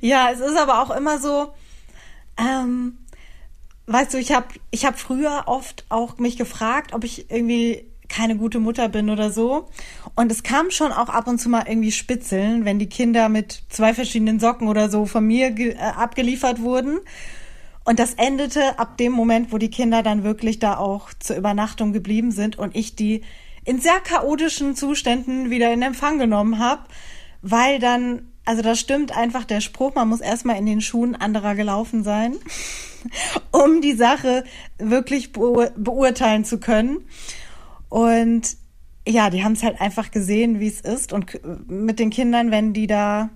Ja, 0.00 0.30
es 0.30 0.40
ist 0.40 0.56
aber 0.56 0.82
auch 0.82 0.90
immer 0.90 1.18
so, 1.18 1.52
ähm, 2.36 2.98
weißt 3.86 4.14
du, 4.14 4.18
ich 4.18 4.32
habe 4.32 4.48
ich 4.70 4.84
hab 4.84 4.98
früher 4.98 5.44
oft 5.46 5.86
auch 5.88 6.18
mich 6.18 6.36
gefragt, 6.36 6.92
ob 6.92 7.04
ich 7.04 7.30
irgendwie 7.30 7.86
keine 8.08 8.36
gute 8.36 8.58
Mutter 8.58 8.88
bin 8.88 9.10
oder 9.10 9.30
so. 9.30 9.68
Und 10.14 10.30
es 10.32 10.42
kam 10.42 10.70
schon 10.70 10.92
auch 10.92 11.08
ab 11.08 11.26
und 11.28 11.38
zu 11.38 11.48
mal 11.48 11.64
irgendwie 11.66 11.92
Spitzeln, 11.92 12.64
wenn 12.64 12.78
die 12.78 12.88
Kinder 12.88 13.28
mit 13.28 13.62
zwei 13.68 13.94
verschiedenen 13.94 14.40
Socken 14.40 14.68
oder 14.68 14.88
so 14.88 15.06
von 15.06 15.26
mir 15.26 15.58
äh, 15.58 15.76
abgeliefert 15.76 16.60
wurden. 16.60 16.98
Und 17.84 18.00
das 18.00 18.14
endete 18.14 18.78
ab 18.80 18.96
dem 18.98 19.12
Moment, 19.12 19.52
wo 19.52 19.58
die 19.58 19.70
Kinder 19.70 20.02
dann 20.02 20.24
wirklich 20.24 20.58
da 20.58 20.76
auch 20.76 21.10
zur 21.20 21.36
Übernachtung 21.36 21.92
geblieben 21.92 22.32
sind 22.32 22.58
und 22.58 22.74
ich 22.74 22.96
die 22.96 23.22
in 23.64 23.80
sehr 23.80 24.00
chaotischen 24.00 24.74
Zuständen 24.74 25.50
wieder 25.50 25.72
in 25.72 25.82
Empfang 25.82 26.18
genommen 26.18 26.58
habe, 26.58 26.82
weil 27.42 27.78
dann, 27.78 28.32
also 28.44 28.62
da 28.62 28.74
stimmt 28.74 29.16
einfach 29.16 29.44
der 29.44 29.60
Spruch, 29.60 29.94
man 29.94 30.08
muss 30.08 30.20
erstmal 30.20 30.56
in 30.56 30.66
den 30.66 30.80
Schuhen 30.80 31.14
anderer 31.14 31.54
gelaufen 31.54 32.02
sein, 32.02 32.36
um 33.52 33.80
die 33.80 33.94
Sache 33.94 34.44
wirklich 34.78 35.32
beurteilen 35.32 36.44
zu 36.44 36.58
können. 36.58 37.04
Und 37.88 38.56
ja, 39.06 39.30
die 39.30 39.44
haben 39.44 39.52
es 39.52 39.62
halt 39.62 39.80
einfach 39.80 40.10
gesehen, 40.10 40.60
wie 40.60 40.66
es 40.66 40.80
ist. 40.80 41.12
Und 41.12 41.40
mit 41.68 41.98
den 41.98 42.10
Kindern, 42.10 42.50
wenn 42.50 42.72
die 42.72 42.86
da, 42.86 43.30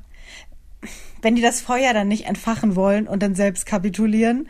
wenn 1.23 1.37
die 1.37 1.43
das 1.43 1.61
Feuer 1.61 1.93
dann 1.95 2.09
nicht 2.09 2.27
entfachen 2.27 2.75
wollen 2.75 3.07
und 3.07 3.23
dann 3.23 3.35
selbst 3.35 3.67
kapitulieren 3.67 4.49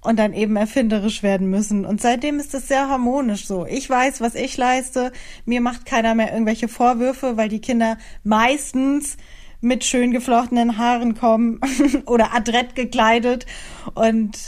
und 0.00 0.18
dann 0.18 0.32
eben 0.32 0.56
erfinderisch 0.56 1.22
werden 1.22 1.48
müssen. 1.48 1.84
Und 1.84 2.00
seitdem 2.00 2.38
ist 2.38 2.54
es 2.54 2.68
sehr 2.68 2.88
harmonisch 2.88 3.46
so. 3.46 3.66
Ich 3.66 3.88
weiß, 3.88 4.20
was 4.20 4.34
ich 4.34 4.56
leiste. 4.56 5.12
Mir 5.44 5.60
macht 5.60 5.86
keiner 5.86 6.14
mehr 6.14 6.32
irgendwelche 6.32 6.68
Vorwürfe, 6.68 7.36
weil 7.36 7.48
die 7.48 7.60
Kinder 7.60 7.98
meistens 8.22 9.16
mit 9.60 9.82
schön 9.82 10.12
geflochtenen 10.12 10.76
Haaren 10.78 11.14
kommen 11.14 11.58
oder 12.06 12.34
adrett 12.34 12.74
gekleidet. 12.74 13.46
Und 13.94 14.38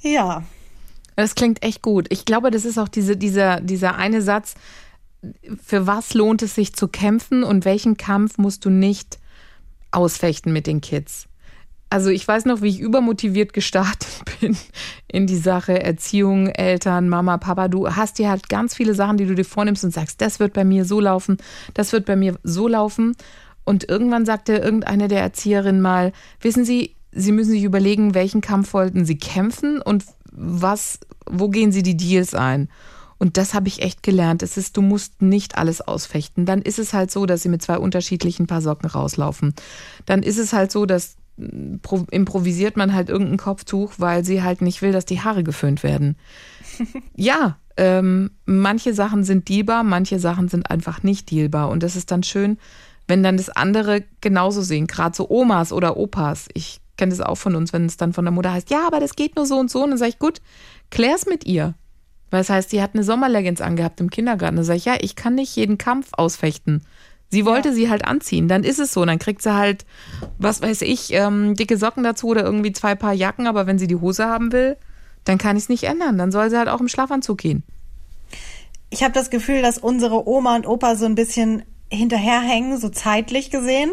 ja. 0.00 0.42
Das 1.16 1.34
klingt 1.34 1.62
echt 1.62 1.82
gut. 1.82 2.06
Ich 2.10 2.24
glaube, 2.24 2.50
das 2.50 2.64
ist 2.64 2.78
auch 2.78 2.88
diese, 2.88 3.16
dieser, 3.16 3.60
dieser 3.60 3.96
eine 3.96 4.22
Satz, 4.22 4.54
für 5.62 5.86
was 5.86 6.14
lohnt 6.14 6.42
es 6.42 6.54
sich 6.54 6.74
zu 6.74 6.88
kämpfen 6.88 7.44
und 7.44 7.64
welchen 7.64 7.96
Kampf 7.96 8.38
musst 8.38 8.64
du 8.64 8.70
nicht 8.70 9.18
ausfechten 9.90 10.52
mit 10.52 10.66
den 10.66 10.80
Kids. 10.80 11.28
Also 11.90 12.10
ich 12.10 12.26
weiß 12.26 12.46
noch, 12.46 12.60
wie 12.60 12.68
ich 12.68 12.80
übermotiviert 12.80 13.52
gestartet 13.52 14.08
bin 14.40 14.56
in 15.06 15.26
die 15.26 15.36
Sache 15.36 15.80
Erziehung, 15.80 16.48
Eltern, 16.48 17.08
Mama, 17.08 17.38
Papa. 17.38 17.68
Du 17.68 17.88
hast 17.88 18.18
dir 18.18 18.30
halt 18.30 18.48
ganz 18.48 18.74
viele 18.74 18.94
Sachen, 18.94 19.16
die 19.16 19.26
du 19.26 19.34
dir 19.34 19.44
vornimmst 19.44 19.84
und 19.84 19.92
sagst, 19.92 20.20
das 20.20 20.40
wird 20.40 20.52
bei 20.52 20.64
mir 20.64 20.84
so 20.84 21.00
laufen, 21.00 21.38
das 21.72 21.92
wird 21.92 22.06
bei 22.06 22.16
mir 22.16 22.36
so 22.42 22.66
laufen. 22.66 23.16
Und 23.64 23.88
irgendwann 23.88 24.26
sagte 24.26 24.56
irgendeine 24.56 25.08
der 25.08 25.20
Erzieherinnen 25.20 25.80
mal, 25.80 26.12
wissen 26.40 26.64
Sie, 26.64 26.96
Sie 27.12 27.30
müssen 27.30 27.52
sich 27.52 27.62
überlegen, 27.62 28.14
welchen 28.14 28.40
Kampf 28.40 28.74
wollten 28.74 29.04
Sie 29.04 29.16
kämpfen 29.16 29.80
und 29.80 30.04
was, 30.34 30.98
wo 31.26 31.48
gehen 31.48 31.72
Sie 31.72 31.82
die 31.82 31.96
Deals 31.96 32.34
ein? 32.34 32.68
Und 33.18 33.36
das 33.36 33.54
habe 33.54 33.68
ich 33.68 33.80
echt 33.80 34.02
gelernt. 34.02 34.42
Es 34.42 34.56
ist, 34.56 34.76
du 34.76 34.82
musst 34.82 35.22
nicht 35.22 35.56
alles 35.56 35.80
ausfechten. 35.80 36.46
Dann 36.46 36.60
ist 36.60 36.78
es 36.78 36.92
halt 36.92 37.10
so, 37.10 37.26
dass 37.26 37.42
sie 37.42 37.48
mit 37.48 37.62
zwei 37.62 37.78
unterschiedlichen 37.78 38.46
Paar 38.46 38.60
Socken 38.60 38.88
rauslaufen. 38.90 39.54
Dann 40.04 40.22
ist 40.22 40.38
es 40.38 40.52
halt 40.52 40.72
so, 40.72 40.84
dass 40.84 41.16
mm, 41.36 41.76
improvisiert 42.10 42.76
man 42.76 42.92
halt 42.92 43.08
irgendein 43.08 43.38
Kopftuch, 43.38 43.94
weil 43.98 44.24
sie 44.24 44.42
halt 44.42 44.60
nicht 44.60 44.82
will, 44.82 44.92
dass 44.92 45.06
die 45.06 45.20
Haare 45.20 45.44
geföhnt 45.44 45.82
werden. 45.82 46.16
ja, 47.16 47.56
ähm, 47.76 48.32
manche 48.44 48.94
Sachen 48.94 49.24
sind 49.24 49.48
dealbar, 49.48 49.84
manche 49.84 50.18
Sachen 50.18 50.48
sind 50.48 50.70
einfach 50.70 51.02
nicht 51.02 51.30
dealbar. 51.30 51.70
Und 51.70 51.82
das 51.82 51.96
ist 51.96 52.10
dann 52.10 52.24
schön, 52.24 52.58
wenn 53.06 53.22
dann 53.22 53.36
das 53.36 53.50
andere 53.50 54.04
genauso 54.20 54.62
sehen. 54.62 54.86
Gerade 54.86 55.16
so 55.16 55.30
Omas 55.30 55.72
oder 55.72 55.96
Opas. 55.96 56.48
Ich 56.52 56.80
kenne 56.96 57.10
das 57.10 57.20
auch 57.20 57.36
von 57.36 57.56
uns, 57.56 57.72
wenn 57.72 57.86
es 57.86 57.96
dann 57.96 58.12
von 58.12 58.24
der 58.24 58.32
Mutter 58.32 58.52
heißt, 58.52 58.70
ja, 58.70 58.86
aber 58.86 59.00
das 59.00 59.16
geht 59.16 59.36
nur 59.36 59.46
so 59.46 59.58
und 59.58 59.70
so. 59.70 59.82
Und 59.82 59.90
dann 59.90 59.98
sage 59.98 60.10
ich, 60.10 60.18
gut, 60.18 60.40
klär's 60.90 61.26
mit 61.26 61.44
ihr. 61.44 61.74
Weil 62.30 62.40
das 62.40 62.50
heißt, 62.50 62.70
sie 62.70 62.82
hat 62.82 62.94
eine 62.94 63.04
Sommerleggings 63.04 63.60
angehabt 63.60 64.00
im 64.00 64.10
Kindergarten. 64.10 64.56
Da 64.56 64.64
sage 64.64 64.78
ich, 64.78 64.84
ja, 64.84 64.96
ich 65.00 65.16
kann 65.16 65.34
nicht 65.34 65.54
jeden 65.56 65.78
Kampf 65.78 66.08
ausfechten. 66.12 66.82
Sie 67.30 67.44
wollte 67.46 67.70
ja. 67.70 67.74
sie 67.74 67.90
halt 67.90 68.04
anziehen, 68.04 68.48
dann 68.48 68.64
ist 68.64 68.78
es 68.78 68.92
so. 68.92 69.04
Dann 69.04 69.18
kriegt 69.18 69.42
sie 69.42 69.54
halt, 69.54 69.84
was 70.38 70.62
weiß 70.62 70.82
ich, 70.82 71.12
ähm, 71.12 71.54
dicke 71.54 71.76
Socken 71.76 72.04
dazu 72.04 72.28
oder 72.28 72.44
irgendwie 72.44 72.72
zwei 72.72 72.94
Paar 72.94 73.12
Jacken. 73.12 73.46
Aber 73.46 73.66
wenn 73.66 73.78
sie 73.78 73.86
die 73.86 73.96
Hose 73.96 74.26
haben 74.26 74.52
will, 74.52 74.76
dann 75.24 75.38
kann 75.38 75.56
ich 75.56 75.64
es 75.64 75.68
nicht 75.68 75.84
ändern. 75.84 76.18
Dann 76.18 76.32
soll 76.32 76.50
sie 76.50 76.58
halt 76.58 76.68
auch 76.68 76.80
im 76.80 76.88
Schlafanzug 76.88 77.38
gehen. 77.38 77.64
Ich 78.90 79.02
habe 79.02 79.14
das 79.14 79.30
Gefühl, 79.30 79.62
dass 79.62 79.78
unsere 79.78 80.28
Oma 80.28 80.54
und 80.54 80.66
Opa 80.66 80.94
so 80.94 81.06
ein 81.06 81.16
bisschen 81.16 81.64
hinterherhängen, 81.90 82.78
so 82.78 82.88
zeitlich 82.88 83.50
gesehen, 83.50 83.90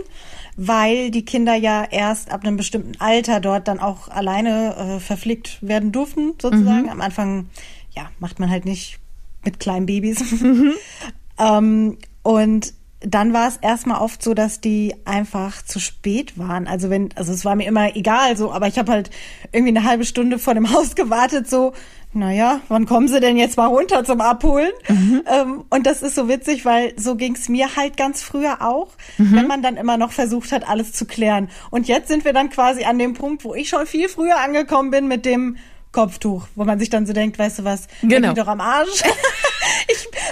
weil 0.58 1.12
die 1.12 1.26
Kinder 1.26 1.56
ja 1.56 1.84
erst 1.90 2.32
ab 2.32 2.44
einem 2.44 2.58
bestimmten 2.58 3.00
Alter 3.00 3.40
dort 3.40 3.68
dann 3.68 3.80
auch 3.80 4.08
alleine 4.10 4.76
äh, 4.76 5.00
verpflegt 5.00 5.60
werden 5.62 5.92
durften, 5.92 6.34
sozusagen. 6.42 6.84
Mhm. 6.84 6.90
Am 6.90 7.02
Anfang 7.02 7.48
ja, 7.92 8.10
macht 8.20 8.40
man 8.40 8.50
halt 8.50 8.66
nicht 8.66 9.00
mit 9.44 9.60
kleinen 9.60 9.86
Babys. 9.86 10.42
Mhm. 10.42 10.74
ähm, 11.40 11.98
und 12.24 12.74
dann 13.02 13.34
war 13.34 13.48
es 13.48 13.58
erstmal 13.58 14.00
oft 14.00 14.22
so, 14.22 14.34
dass 14.34 14.62
die 14.62 14.96
einfach 15.06 15.64
zu 15.64 15.80
spät 15.80 16.38
waren. 16.38 16.68
Also 16.68 16.90
wenn, 16.90 17.10
also 17.16 17.34
es 17.34 17.44
war 17.44 17.56
mir 17.56 17.68
immer 17.68 17.96
egal 17.96 18.38
so, 18.38 18.52
aber 18.52 18.68
ich 18.68 18.78
habe 18.78 18.92
halt 18.92 19.10
irgendwie 19.52 19.76
eine 19.76 19.88
halbe 19.88 20.06
Stunde 20.06 20.40
vor 20.40 20.54
dem 20.54 20.72
Haus 20.74 20.96
gewartet, 20.96 21.50
so, 21.50 21.74
naja, 22.14 22.60
wann 22.68 22.86
kommen 22.86 23.08
sie 23.08 23.20
denn 23.20 23.38
jetzt 23.38 23.58
mal 23.58 23.68
runter 23.68 24.04
zum 24.04 24.22
Abholen? 24.22 24.72
Mhm. 24.88 25.24
Ähm, 25.26 25.64
und 25.70 25.88
das 25.88 26.04
ist 26.04 26.16
so 26.16 26.28
witzig, 26.28 26.66
weil 26.66 26.94
so 26.98 27.16
ging's 27.16 27.50
mir 27.50 27.76
halt 27.76 27.98
ganz 27.98 28.22
früher 28.22 28.62
auch, 28.62 28.90
mhm. 29.18 29.36
wenn 29.36 29.48
man 29.48 29.64
dann 29.64 29.78
immer 29.78 29.98
noch 29.98 30.12
versucht 30.12 30.52
hat, 30.52 30.68
alles 30.68 30.92
zu 30.92 31.06
klären. 31.06 31.50
Und 31.72 31.88
jetzt 31.88 32.10
sind 32.10 32.24
wir 32.26 32.34
dann 32.34 32.50
quasi 32.50 32.84
an 32.84 33.00
dem 33.00 33.14
Punkt, 33.14 33.44
wo 33.46 33.56
ich 33.56 33.70
schon 33.70 33.88
viel 33.88 34.10
früher 34.10 34.40
angekommen 34.40 34.92
bin 34.92 35.08
mit 35.08 35.26
dem, 35.26 35.58
Kopftuch, 35.92 36.48
wo 36.56 36.64
man 36.64 36.80
sich 36.80 36.90
dann 36.90 37.06
so 37.06 37.12
denkt, 37.12 37.38
weißt 37.38 37.60
du 37.60 37.64
was, 37.66 37.88
genau. 38.02 38.34
doch 38.34 38.48
am 38.48 38.62
Arsch. 38.62 39.04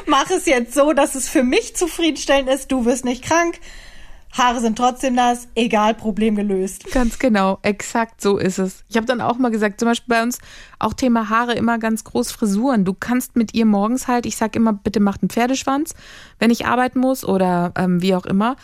ich 0.09 0.11
mache 0.11 0.33
es 0.33 0.47
jetzt 0.47 0.73
so, 0.73 0.91
dass 0.93 1.13
es 1.13 1.29
für 1.29 1.43
mich 1.43 1.75
zufriedenstellend 1.75 2.49
ist, 2.49 2.71
du 2.71 2.83
wirst 2.85 3.05
nicht 3.05 3.23
krank. 3.23 3.59
Haare 4.31 4.59
sind 4.59 4.75
trotzdem 4.75 5.13
nass, 5.13 5.47
egal, 5.53 5.93
Problem 5.93 6.35
gelöst. 6.35 6.91
Ganz 6.91 7.19
genau, 7.19 7.59
exakt 7.61 8.19
so 8.19 8.39
ist 8.39 8.57
es. 8.57 8.83
Ich 8.89 8.97
habe 8.97 9.05
dann 9.05 9.21
auch 9.21 9.37
mal 9.37 9.51
gesagt, 9.51 9.79
zum 9.79 9.87
Beispiel 9.87 10.15
bei 10.15 10.23
uns 10.23 10.39
auch 10.79 10.93
Thema 10.93 11.29
Haare 11.29 11.53
immer 11.53 11.77
ganz 11.77 12.05
groß 12.05 12.31
Frisuren. 12.31 12.85
Du 12.85 12.95
kannst 12.99 13.35
mit 13.35 13.53
ihr 13.53 13.67
morgens 13.67 14.07
halt, 14.07 14.25
ich 14.25 14.35
sag 14.35 14.55
immer, 14.55 14.73
bitte 14.73 14.99
macht 14.99 15.21
einen 15.21 15.29
Pferdeschwanz, 15.29 15.93
wenn 16.39 16.49
ich 16.49 16.65
arbeiten 16.65 16.99
muss 16.99 17.23
oder 17.23 17.71
ähm, 17.77 18.01
wie 18.01 18.15
auch 18.15 18.25
immer 18.25 18.55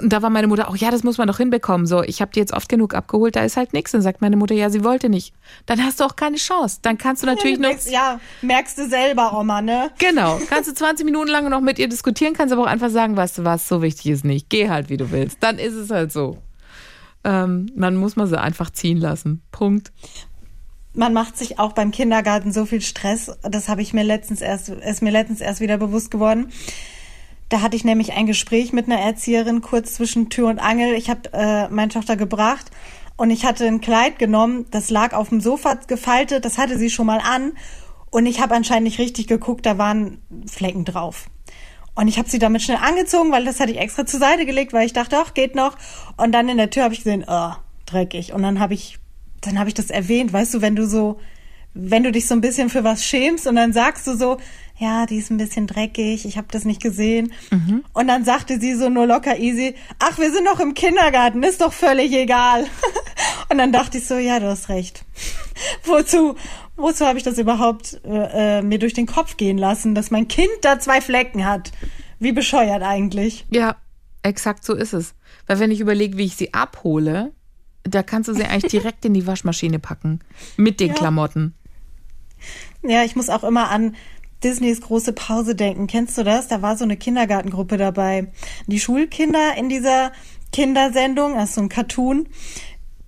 Und 0.00 0.12
da 0.12 0.22
war 0.22 0.30
meine 0.30 0.46
Mutter 0.46 0.68
auch, 0.68 0.76
ja, 0.76 0.90
das 0.90 1.02
muss 1.02 1.18
man 1.18 1.28
doch 1.28 1.38
hinbekommen. 1.38 1.86
So, 1.86 2.02
ich 2.02 2.20
habe 2.20 2.32
die 2.32 2.40
jetzt 2.40 2.52
oft 2.52 2.68
genug 2.68 2.94
abgeholt, 2.94 3.36
da 3.36 3.44
ist 3.44 3.56
halt 3.56 3.72
nichts. 3.72 3.92
Dann 3.92 4.02
sagt 4.02 4.20
meine 4.20 4.36
Mutter, 4.36 4.54
ja, 4.54 4.70
sie 4.70 4.84
wollte 4.84 5.08
nicht. 5.08 5.34
Dann 5.66 5.82
hast 5.84 6.00
du 6.00 6.04
auch 6.04 6.16
keine 6.16 6.36
Chance. 6.36 6.78
Dann 6.82 6.98
kannst 6.98 7.22
du 7.22 7.26
natürlich 7.26 7.58
ja, 7.58 7.62
noch. 7.62 7.68
merkst, 7.68 7.90
ja, 7.90 8.20
merkst 8.42 8.78
du 8.78 8.88
selber, 8.88 9.38
Oma, 9.38 9.62
ne? 9.62 9.90
Genau, 9.98 10.40
kannst 10.48 10.70
du 10.70 10.74
20 10.74 11.04
Minuten 11.04 11.30
lang 11.30 11.48
noch 11.48 11.60
mit 11.60 11.78
ihr 11.78 11.88
diskutieren, 11.88 12.34
kannst 12.34 12.52
aber 12.52 12.62
auch 12.62 12.66
einfach 12.66 12.90
sagen, 12.90 13.16
weißt 13.16 13.38
du 13.38 13.44
was, 13.44 13.68
so 13.68 13.82
wichtig 13.82 14.06
ist 14.06 14.24
nicht. 14.24 14.48
Geh 14.48 14.68
halt, 14.68 14.88
wie 14.88 14.96
du 14.96 15.10
willst. 15.10 15.38
Dann 15.40 15.58
ist 15.58 15.74
es 15.74 15.90
halt 15.90 16.12
so. 16.12 16.38
Ähm, 17.24 17.70
man 17.74 17.96
muss 17.96 18.16
man 18.16 18.26
sie 18.26 18.40
einfach 18.40 18.70
ziehen 18.70 18.98
lassen. 18.98 19.42
Punkt. 19.50 19.92
Man 20.92 21.12
macht 21.12 21.36
sich 21.36 21.58
auch 21.58 21.72
beim 21.72 21.92
Kindergarten 21.92 22.52
so 22.52 22.66
viel 22.66 22.80
Stress. 22.80 23.30
Das 23.42 23.68
habe 23.68 23.82
ich 23.82 23.92
mir 23.92 24.02
letztens 24.02 24.40
erst, 24.40 24.70
ist 24.70 25.02
mir 25.02 25.10
letztens 25.10 25.40
erst 25.40 25.60
wieder 25.60 25.78
bewusst 25.78 26.10
geworden. 26.10 26.50
Da 27.50 27.60
hatte 27.60 27.76
ich 27.76 27.84
nämlich 27.84 28.14
ein 28.14 28.26
Gespräch 28.26 28.72
mit 28.72 28.86
einer 28.86 28.98
Erzieherin 28.98 29.60
kurz 29.60 29.94
zwischen 29.94 30.30
Tür 30.30 30.48
und 30.48 30.58
Angel. 30.58 30.94
Ich 30.94 31.10
habe 31.10 31.32
äh, 31.32 31.68
meine 31.68 31.90
Tochter 31.90 32.16
gebracht 32.16 32.70
und 33.16 33.30
ich 33.30 33.44
hatte 33.44 33.66
ein 33.66 33.82
Kleid 33.82 34.18
genommen, 34.18 34.64
das 34.70 34.88
lag 34.88 35.12
auf 35.12 35.28
dem 35.28 35.42
Sofa 35.42 35.74
gefaltet, 35.74 36.46
das 36.46 36.56
hatte 36.56 36.78
sie 36.78 36.88
schon 36.88 37.06
mal 37.06 37.20
an 37.20 37.52
und 38.10 38.24
ich 38.24 38.40
habe 38.40 38.54
anscheinend 38.54 38.84
nicht 38.84 38.98
richtig 38.98 39.26
geguckt, 39.26 39.66
da 39.66 39.76
waren 39.76 40.22
Flecken 40.46 40.86
drauf. 40.86 41.26
Und 41.94 42.08
ich 42.08 42.18
habe 42.18 42.30
sie 42.30 42.38
damit 42.38 42.62
schnell 42.62 42.78
angezogen, 42.78 43.30
weil 43.32 43.44
das 43.44 43.60
hatte 43.60 43.72
ich 43.72 43.78
extra 43.78 44.06
zur 44.06 44.20
Seite 44.20 44.46
gelegt, 44.46 44.72
weil 44.72 44.86
ich 44.86 44.94
dachte, 44.94 45.18
ach, 45.18 45.34
geht 45.34 45.54
noch. 45.54 45.76
Und 46.16 46.32
dann 46.32 46.48
in 46.48 46.56
der 46.56 46.70
Tür 46.70 46.84
habe 46.84 46.94
ich 46.94 47.00
gesehen, 47.00 47.26
oh, 47.28 47.50
dreckig. 47.84 48.32
Und 48.32 48.42
dann 48.42 48.58
habe 48.58 48.72
ich 48.72 49.00
dann 49.40 49.58
habe 49.58 49.68
ich 49.68 49.74
das 49.74 49.90
erwähnt, 49.90 50.32
weißt 50.32 50.54
du, 50.54 50.60
wenn 50.60 50.76
du 50.76 50.86
so, 50.86 51.18
wenn 51.74 52.02
du 52.02 52.12
dich 52.12 52.26
so 52.26 52.34
ein 52.34 52.40
bisschen 52.40 52.68
für 52.68 52.84
was 52.84 53.04
schämst 53.04 53.46
und 53.46 53.56
dann 53.56 53.72
sagst 53.72 54.06
du 54.06 54.16
so, 54.16 54.38
ja, 54.80 55.04
die 55.04 55.18
ist 55.18 55.30
ein 55.30 55.36
bisschen 55.36 55.66
dreckig, 55.66 56.24
ich 56.24 56.38
habe 56.38 56.48
das 56.50 56.64
nicht 56.64 56.80
gesehen. 56.80 57.32
Mhm. 57.50 57.84
Und 57.92 58.08
dann 58.08 58.24
sagte 58.24 58.58
sie 58.58 58.74
so 58.74 58.88
nur 58.88 59.06
locker 59.06 59.38
easy, 59.38 59.74
ach, 59.98 60.18
wir 60.18 60.32
sind 60.32 60.44
noch 60.44 60.58
im 60.58 60.72
Kindergarten, 60.72 61.42
ist 61.42 61.60
doch 61.60 61.74
völlig 61.74 62.12
egal. 62.12 62.64
und 63.50 63.58
dann 63.58 63.72
dachte 63.72 63.98
ich 63.98 64.06
so, 64.06 64.16
ja, 64.16 64.40
du 64.40 64.46
hast 64.46 64.70
recht. 64.70 65.04
wozu, 65.84 66.34
wozu 66.76 67.04
habe 67.04 67.18
ich 67.18 67.24
das 67.24 67.36
überhaupt 67.36 68.00
äh, 68.04 68.58
äh, 68.58 68.62
mir 68.62 68.78
durch 68.78 68.94
den 68.94 69.06
Kopf 69.06 69.36
gehen 69.36 69.58
lassen, 69.58 69.94
dass 69.94 70.10
mein 70.10 70.28
Kind 70.28 70.48
da 70.62 70.78
zwei 70.80 71.02
Flecken 71.02 71.44
hat? 71.44 71.72
Wie 72.18 72.32
bescheuert 72.32 72.82
eigentlich. 72.82 73.46
Ja, 73.50 73.76
exakt 74.22 74.64
so 74.64 74.74
ist 74.74 74.94
es. 74.94 75.14
Weil 75.46 75.58
wenn 75.58 75.70
ich 75.70 75.80
überlege, 75.80 76.16
wie 76.16 76.24
ich 76.24 76.36
sie 76.36 76.54
abhole, 76.54 77.32
da 77.82 78.02
kannst 78.02 78.30
du 78.30 78.34
sie 78.34 78.44
eigentlich 78.44 78.70
direkt 78.82 79.04
in 79.04 79.12
die 79.12 79.26
Waschmaschine 79.26 79.78
packen. 79.78 80.20
Mit 80.56 80.80
den 80.80 80.88
ja. 80.88 80.94
Klamotten. 80.94 81.54
Ja, 82.82 83.04
ich 83.04 83.14
muss 83.14 83.28
auch 83.28 83.44
immer 83.44 83.70
an 83.70 83.94
Disneys 84.42 84.80
große 84.80 85.12
Pause 85.12 85.54
denken. 85.54 85.86
Kennst 85.86 86.16
du 86.18 86.24
das? 86.24 86.48
Da 86.48 86.62
war 86.62 86.76
so 86.76 86.84
eine 86.84 86.96
Kindergartengruppe 86.96 87.76
dabei. 87.76 88.28
Die 88.66 88.80
Schulkinder 88.80 89.54
in 89.56 89.68
dieser 89.68 90.12
Kindersendung, 90.52 91.34
das 91.34 91.50
ist 91.50 91.54
so 91.56 91.60
ein 91.62 91.68
Cartoon, 91.68 92.28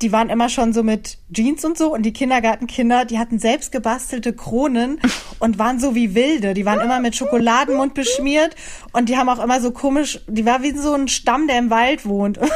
die 0.02 0.12
waren 0.12 0.30
immer 0.30 0.48
schon 0.48 0.72
so 0.72 0.82
mit 0.82 1.18
Jeans 1.32 1.64
und 1.64 1.78
so 1.78 1.94
und 1.94 2.02
die 2.02 2.12
Kindergartenkinder, 2.12 3.04
die 3.04 3.18
hatten 3.18 3.38
selbst 3.38 3.70
gebastelte 3.70 4.32
Kronen 4.32 5.00
und 5.38 5.58
waren 5.58 5.78
so 5.78 5.94
wie 5.94 6.14
wilde. 6.14 6.54
Die 6.54 6.66
waren 6.66 6.80
immer 6.80 7.00
mit 7.00 7.14
Schokoladenmund 7.14 7.94
beschmiert 7.94 8.56
und 8.92 9.08
die 9.08 9.16
haben 9.16 9.28
auch 9.28 9.42
immer 9.42 9.60
so 9.60 9.70
komisch, 9.70 10.20
die 10.26 10.44
war 10.44 10.62
wie 10.62 10.76
so 10.76 10.92
ein 10.92 11.08
Stamm, 11.08 11.46
der 11.46 11.58
im 11.58 11.70
Wald 11.70 12.04
wohnt. 12.04 12.38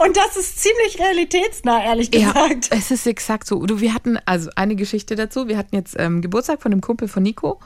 Und 0.00 0.16
das 0.16 0.36
ist 0.36 0.58
ziemlich 0.60 0.98
realitätsnah, 0.98 1.84
ehrlich 1.84 2.10
gesagt. 2.10 2.70
Ja, 2.70 2.76
es 2.76 2.90
ist 2.90 3.06
exakt 3.06 3.46
so. 3.46 3.64
Du, 3.64 3.80
wir 3.80 3.94
hatten 3.94 4.18
also 4.26 4.50
eine 4.56 4.74
Geschichte 4.74 5.14
dazu. 5.14 5.46
Wir 5.46 5.56
hatten 5.56 5.76
jetzt 5.76 5.94
ähm, 5.98 6.20
Geburtstag 6.20 6.60
von 6.60 6.72
dem 6.72 6.80
Kumpel 6.80 7.06
von 7.06 7.22
Nico 7.22 7.60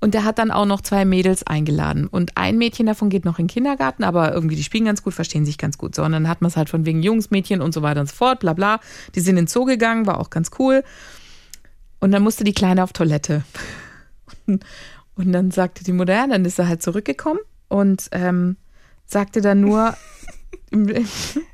und 0.00 0.14
der 0.14 0.24
hat 0.24 0.38
dann 0.38 0.50
auch 0.50 0.66
noch 0.66 0.80
zwei 0.80 1.04
Mädels 1.04 1.46
eingeladen. 1.46 2.06
Und 2.06 2.36
ein 2.36 2.58
Mädchen 2.58 2.86
davon 2.86 3.10
geht 3.10 3.24
noch 3.24 3.38
in 3.38 3.46
den 3.46 3.52
Kindergarten, 3.52 4.04
aber 4.04 4.32
irgendwie 4.32 4.56
die 4.56 4.62
spielen 4.62 4.84
ganz 4.84 5.02
gut, 5.02 5.14
verstehen 5.14 5.46
sich 5.46 5.58
ganz 5.58 5.78
gut. 5.78 5.94
So, 5.94 6.02
und 6.02 6.12
dann 6.12 6.28
hat 6.28 6.40
man 6.42 6.48
es 6.48 6.56
halt 6.56 6.68
von 6.68 6.84
wegen 6.84 7.02
Jungs, 7.02 7.30
Mädchen 7.30 7.60
und 7.60 7.72
so 7.72 7.82
weiter 7.82 8.00
und 8.00 8.08
so 8.08 8.14
fort, 8.14 8.40
bla 8.40 8.52
bla. 8.52 8.80
Die 9.14 9.20
sind 9.20 9.36
in 9.36 9.44
den 9.44 9.46
Zoo 9.46 9.64
gegangen, 9.64 10.06
war 10.06 10.20
auch 10.20 10.30
ganz 10.30 10.50
cool. 10.58 10.84
Und 12.00 12.12
dann 12.12 12.22
musste 12.22 12.44
die 12.44 12.52
Kleine 12.52 12.84
auf 12.84 12.92
Toilette. 12.92 13.44
Und, 15.16 15.32
dann 15.32 15.52
sagte 15.52 15.84
die 15.84 15.92
Mutter, 15.92 16.12
ja, 16.12 16.26
dann 16.26 16.44
ist 16.44 16.58
er 16.58 16.66
halt 16.66 16.82
zurückgekommen 16.82 17.38
und 17.68 18.08
ähm, 18.10 18.56
sagte 19.06 19.40
dann 19.40 19.60
nur 19.60 19.96
im, 20.70 20.88
im 20.88 21.06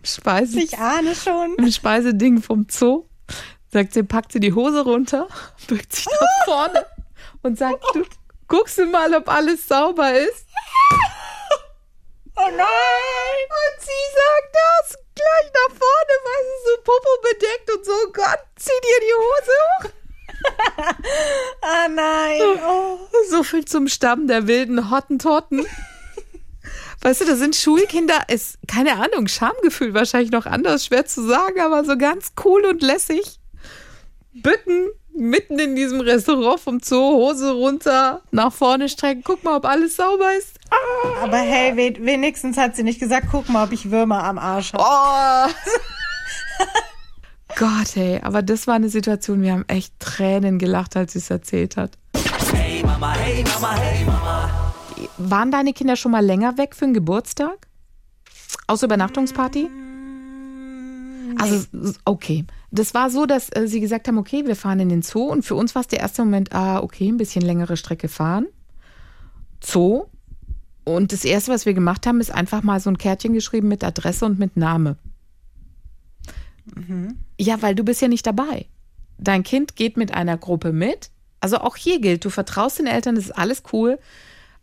Speise, 0.02 0.60
ich 0.60 0.78
ahne 0.78 1.14
schon. 1.14 1.56
im 1.58 1.70
Speiseding 1.70 2.40
vom 2.40 2.66
Zoo, 2.70 3.04
sagt 3.70 3.92
sie, 3.92 4.02
packt 4.02 4.32
sie 4.32 4.40
die 4.40 4.54
Hose 4.54 4.82
runter, 4.82 5.28
bückt 5.66 5.94
sich 5.94 6.06
nach 6.06 6.44
vorne 6.46 6.86
und 7.42 7.58
sagt, 7.58 7.84
du, 7.94 8.02
Guckst 8.50 8.78
du 8.78 8.86
mal, 8.86 9.14
ob 9.14 9.28
alles 9.28 9.66
sauber 9.66 10.12
ist? 10.12 10.46
Oh 12.42 12.50
nein! 12.56 13.46
Und 13.50 13.82
sie 13.82 14.06
sagt 14.16 14.54
das 14.54 14.96
gleich 15.14 15.52
nach 15.52 15.76
vorne, 15.76 16.14
weil 16.24 16.42
sie 16.46 16.60
so 16.64 16.76
Popo 16.82 17.10
bedeckt 17.22 17.70
und 17.76 17.84
so, 17.84 18.12
Gott, 18.14 18.38
zieh 18.56 18.80
dir 18.82 19.00
die 19.02 19.14
Hose 19.20 19.52
hoch. 19.66 19.90
ah 21.60 21.88
nein. 21.88 22.40
Oh. 22.66 22.98
So 23.28 23.42
viel 23.42 23.66
zum 23.66 23.88
Stamm 23.88 24.26
der 24.26 24.46
wilden 24.46 24.90
Hottentotten. 24.90 25.66
Weißt 27.02 27.20
du, 27.20 27.26
da 27.26 27.36
sind 27.36 27.56
Schulkinder, 27.56 28.24
ist, 28.28 28.58
keine 28.66 28.92
Ahnung, 28.92 29.28
Schamgefühl 29.28 29.92
wahrscheinlich 29.92 30.30
noch 30.30 30.46
anders, 30.46 30.86
schwer 30.86 31.04
zu 31.04 31.26
sagen, 31.26 31.60
aber 31.60 31.84
so 31.84 31.98
ganz 31.98 32.32
cool 32.44 32.64
und 32.64 32.80
lässig. 32.80 33.38
Bücken, 34.32 34.92
mitten 35.20 35.58
in 35.58 35.76
diesem 35.76 36.00
Restaurant 36.00 36.58
vom 36.58 36.80
Zoo, 36.80 36.96
Hose 36.96 37.52
runter, 37.52 38.22
nach 38.30 38.52
vorne 38.52 38.88
strecken, 38.88 39.22
guck 39.24 39.44
mal, 39.44 39.56
ob 39.56 39.66
alles 39.66 39.96
sauber 39.96 40.30
ist. 40.36 40.58
Ah. 40.70 41.24
Aber 41.24 41.36
hey, 41.36 41.76
wenigstens 42.00 42.56
hat 42.56 42.74
sie 42.74 42.82
nicht 42.82 42.98
gesagt, 42.98 43.28
guck 43.30 43.48
mal, 43.48 43.64
ob 43.64 43.72
ich 43.72 43.90
Würmer 43.90 44.24
am 44.24 44.38
Arsch 44.38 44.72
habe. 44.72 44.82
Oh. 44.82 45.50
Gott, 47.56 47.94
hey, 47.94 48.20
aber 48.22 48.42
das 48.42 48.66
war 48.66 48.74
eine 48.74 48.88
Situation, 48.88 49.42
wir 49.42 49.52
haben 49.52 49.64
echt 49.68 49.92
Tränen 49.98 50.58
gelacht, 50.58 50.96
als 50.96 51.12
sie 51.12 51.18
es 51.18 51.30
erzählt 51.30 51.76
hat. 51.76 51.98
Hey 52.52 52.82
Mama, 52.82 53.12
hey 53.14 53.44
Mama, 53.44 53.76
hey 53.76 54.04
Mama. 54.04 54.72
Waren 55.18 55.50
deine 55.50 55.72
Kinder 55.72 55.96
schon 55.96 56.12
mal 56.12 56.24
länger 56.24 56.56
weg 56.56 56.74
für 56.74 56.86
einen 56.86 56.94
Geburtstag? 56.94 57.66
Außer 58.66 58.86
Übernachtungsparty? 58.86 59.68
Nee. 59.68 61.36
Also, 61.38 61.66
okay. 62.04 62.44
Das 62.70 62.94
war 62.94 63.10
so, 63.10 63.26
dass 63.26 63.50
äh, 63.50 63.66
sie 63.66 63.80
gesagt 63.80 64.06
haben, 64.06 64.18
okay, 64.18 64.46
wir 64.46 64.56
fahren 64.56 64.80
in 64.80 64.88
den 64.88 65.02
Zoo 65.02 65.24
und 65.24 65.44
für 65.44 65.54
uns 65.54 65.74
war 65.74 65.82
es 65.82 65.88
der 65.88 66.00
erste 66.00 66.24
Moment, 66.24 66.52
ah, 66.52 66.80
okay, 66.80 67.08
ein 67.08 67.16
bisschen 67.16 67.42
längere 67.42 67.76
Strecke 67.76 68.08
fahren. 68.08 68.46
Zoo. 69.62 70.04
Und 70.84 71.12
das 71.12 71.24
erste, 71.24 71.52
was 71.52 71.66
wir 71.66 71.74
gemacht 71.74 72.06
haben, 72.06 72.20
ist 72.20 72.32
einfach 72.32 72.62
mal 72.62 72.80
so 72.80 72.90
ein 72.90 72.98
Kärtchen 72.98 73.32
geschrieben 73.32 73.68
mit 73.68 73.84
Adresse 73.84 74.24
und 74.24 74.38
mit 74.38 74.56
Name. 74.56 74.96
Mhm. 76.74 77.18
Ja, 77.38 77.60
weil 77.62 77.74
du 77.74 77.84
bist 77.84 78.00
ja 78.00 78.08
nicht 78.08 78.26
dabei. 78.26 78.66
Dein 79.18 79.42
Kind 79.42 79.76
geht 79.76 79.96
mit 79.96 80.14
einer 80.14 80.38
Gruppe 80.38 80.72
mit. 80.72 81.10
Also 81.40 81.58
auch 81.58 81.76
hier 81.76 82.00
gilt, 82.00 82.24
du 82.24 82.30
vertraust 82.30 82.78
den 82.78 82.86
Eltern, 82.86 83.14
das 83.16 83.26
ist 83.26 83.38
alles 83.38 83.62
cool. 83.72 83.98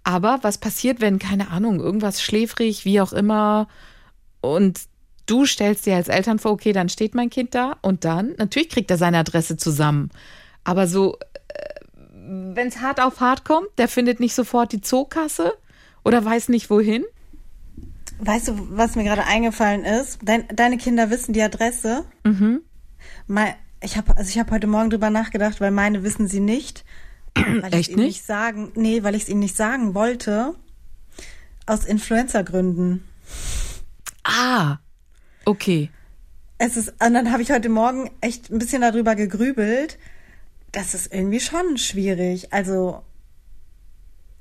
Aber 0.04 0.40
was 0.42 0.58
passiert, 0.58 1.02
wenn, 1.02 1.20
keine 1.20 1.50
Ahnung, 1.50 1.80
irgendwas 1.80 2.22
schläfrig, 2.22 2.86
wie 2.86 3.02
auch 3.02 3.14
immer, 3.14 3.68
und 4.42 4.80
Du 5.28 5.46
stellst 5.46 5.86
dir 5.86 5.96
als 5.96 6.08
Eltern 6.08 6.40
vor, 6.40 6.52
okay, 6.52 6.74
dann 6.74 6.90
steht 6.90 7.14
mein 7.14 7.30
Kind 7.30 7.54
da 7.54 7.78
und 7.82 8.06
dann, 8.06 8.34
natürlich 8.38 8.70
kriegt 8.70 8.90
er 8.90 8.98
seine 8.98 9.20
Adresse 9.20 9.58
zusammen. 9.58 10.10
Aber 10.64 10.88
so, 10.88 11.18
äh, 11.50 11.80
wenn 12.54 12.68
es 12.68 12.82
hart 12.82 13.00
auf 13.00 13.20
hart 13.20 13.46
kommt, 13.46 13.68
der 13.78 13.88
findet 13.88 14.20
nicht 14.20 14.34
sofort 14.34 14.72
die 14.72 14.82
Zookasse 14.82 15.54
oder 16.04 16.24
weiß 16.24 16.50
nicht 16.50 16.70
wohin. 16.70 17.04
Weißt 18.20 18.48
du, 18.48 18.54
was 18.72 18.96
mir 18.96 19.04
gerade 19.04 19.26
eingefallen 19.26 19.86
ist? 19.86 20.20
Dein, 20.24 20.48
deine 20.48 20.78
Kinder 20.78 21.10
wissen 21.10 21.34
die 21.34 21.42
Adresse. 21.42 22.06
Mhm. 22.24 22.62
Mein, 23.28 23.54
ich 23.82 23.98
habe 23.98 24.18
also 24.18 24.30
ich 24.30 24.52
heute 24.52 24.68
Morgen 24.68 24.90
drüber 24.90 25.10
nachgedacht, 25.10 25.62
weil 25.62 25.72
meine 25.72 26.04
wissen 26.04 26.28
sie 26.28 26.40
nicht. 26.40 26.84
Weil 27.36 27.74
Echt 27.76 27.90
nicht? 27.96 27.98
nicht 27.98 28.26
sagen, 28.26 28.72
nee, 28.74 29.04
weil 29.04 29.14
ich 29.14 29.24
es 29.24 29.30
ihnen 29.30 29.42
nicht 29.42 29.56
sagen 29.56 29.94
wollte. 29.94 30.56
Aus 31.68 31.86
Influencer-Gründen. 31.86 33.08
Ah, 34.24 34.80
Okay. 35.48 35.90
Es 36.58 36.76
ist, 36.76 36.90
und 37.02 37.14
dann 37.14 37.32
habe 37.32 37.42
ich 37.42 37.52
heute 37.52 37.70
Morgen 37.70 38.12
echt 38.20 38.52
ein 38.52 38.60
bisschen 38.60 38.82
darüber 38.82 39.16
gegrübelt. 39.16 39.98
Das 40.74 40.94
ist 40.94 41.14
irgendwie 41.14 41.40
schon 41.40 41.78
schwierig. 41.78 42.52
Also, 42.52 43.02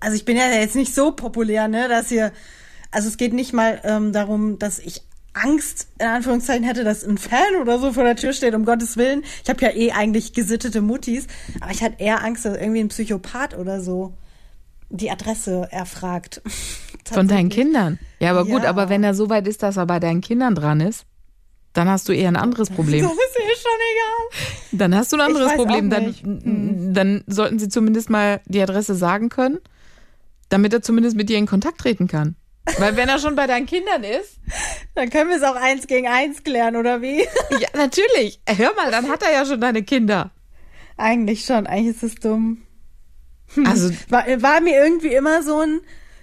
also 0.00 0.16
ich 0.16 0.24
bin 0.24 0.36
ja 0.36 0.50
jetzt 0.50 0.74
nicht 0.74 0.92
so 0.92 1.12
populär, 1.12 1.68
ne, 1.68 1.86
dass 1.86 2.08
hier, 2.08 2.32
also 2.90 3.06
es 3.06 3.18
geht 3.18 3.34
nicht 3.34 3.52
mal 3.52 3.80
ähm, 3.84 4.12
darum, 4.12 4.58
dass 4.58 4.80
ich 4.80 5.02
Angst 5.32 5.86
in 6.00 6.06
Anführungszeichen 6.06 6.64
hätte, 6.64 6.82
dass 6.82 7.04
ein 7.04 7.18
Fan 7.18 7.54
oder 7.60 7.78
so 7.78 7.92
vor 7.92 8.02
der 8.02 8.16
Tür 8.16 8.32
steht, 8.32 8.56
um 8.56 8.64
Gottes 8.64 8.96
Willen. 8.96 9.22
Ich 9.44 9.48
habe 9.48 9.64
ja 9.64 9.70
eh 9.70 9.92
eigentlich 9.92 10.32
gesittete 10.32 10.80
Muttis, 10.80 11.28
aber 11.60 11.70
ich 11.70 11.84
hatte 11.84 12.02
eher 12.02 12.24
Angst, 12.24 12.44
dass 12.44 12.56
irgendwie 12.56 12.80
ein 12.80 12.88
Psychopath 12.88 13.56
oder 13.56 13.80
so 13.80 14.12
die 14.88 15.10
Adresse 15.10 15.68
erfragt. 15.70 16.42
Von 17.10 17.28
deinen 17.28 17.50
Kindern. 17.50 17.98
Ja, 18.18 18.30
aber 18.30 18.44
gut, 18.44 18.64
aber 18.64 18.88
wenn 18.88 19.04
er 19.04 19.14
so 19.14 19.30
weit 19.30 19.46
ist, 19.46 19.62
dass 19.62 19.76
er 19.76 19.86
bei 19.86 20.00
deinen 20.00 20.20
Kindern 20.20 20.56
dran 20.56 20.80
ist, 20.80 21.04
dann 21.72 21.88
hast 21.88 22.08
du 22.08 22.12
eher 22.12 22.28
ein 22.28 22.36
anderes 22.36 22.68
Problem. 22.70 23.02
Das 23.02 23.12
ist 23.12 23.36
eh 23.36 23.54
schon 23.54 23.80
egal. 23.92 24.48
Dann 24.72 24.94
hast 24.96 25.12
du 25.12 25.16
ein 25.16 25.22
anderes 25.22 25.54
Problem. 25.54 25.88
Dann, 25.88 26.14
hm. 26.14 26.94
dann 26.94 27.22
sollten 27.26 27.58
sie 27.58 27.68
zumindest 27.68 28.10
mal 28.10 28.40
die 28.46 28.60
Adresse 28.60 28.96
sagen 28.96 29.28
können, 29.28 29.58
damit 30.48 30.72
er 30.72 30.82
zumindest 30.82 31.16
mit 31.16 31.28
dir 31.28 31.38
in 31.38 31.46
Kontakt 31.46 31.78
treten 31.78 32.08
kann. 32.08 32.34
Weil 32.78 32.96
wenn 32.96 33.08
er 33.08 33.20
schon 33.20 33.36
bei 33.36 33.46
deinen 33.46 33.66
Kindern 33.66 34.02
ist, 34.02 34.40
Dann 34.96 35.10
können 35.10 35.28
wir 35.28 35.36
es 35.36 35.42
auch 35.42 35.56
eins 35.56 35.86
gegen 35.86 36.08
eins 36.08 36.42
klären, 36.42 36.74
oder 36.74 37.02
wie? 37.02 37.20
ja, 37.50 37.68
natürlich. 37.74 38.40
Hör 38.48 38.74
mal, 38.74 38.90
dann 38.90 39.08
hat 39.08 39.22
er 39.22 39.32
ja 39.32 39.44
schon 39.44 39.60
deine 39.60 39.82
Kinder. 39.82 40.30
Eigentlich 40.96 41.44
schon, 41.44 41.66
eigentlich 41.66 41.96
ist 41.96 42.02
es 42.02 42.14
dumm. 42.14 42.62
Also, 43.64 43.90
War, 44.08 44.24
war 44.42 44.60
mir 44.60 44.82
irgendwie 44.82 45.14
immer 45.14 45.42
so 45.42 45.60
ein, 45.60 45.80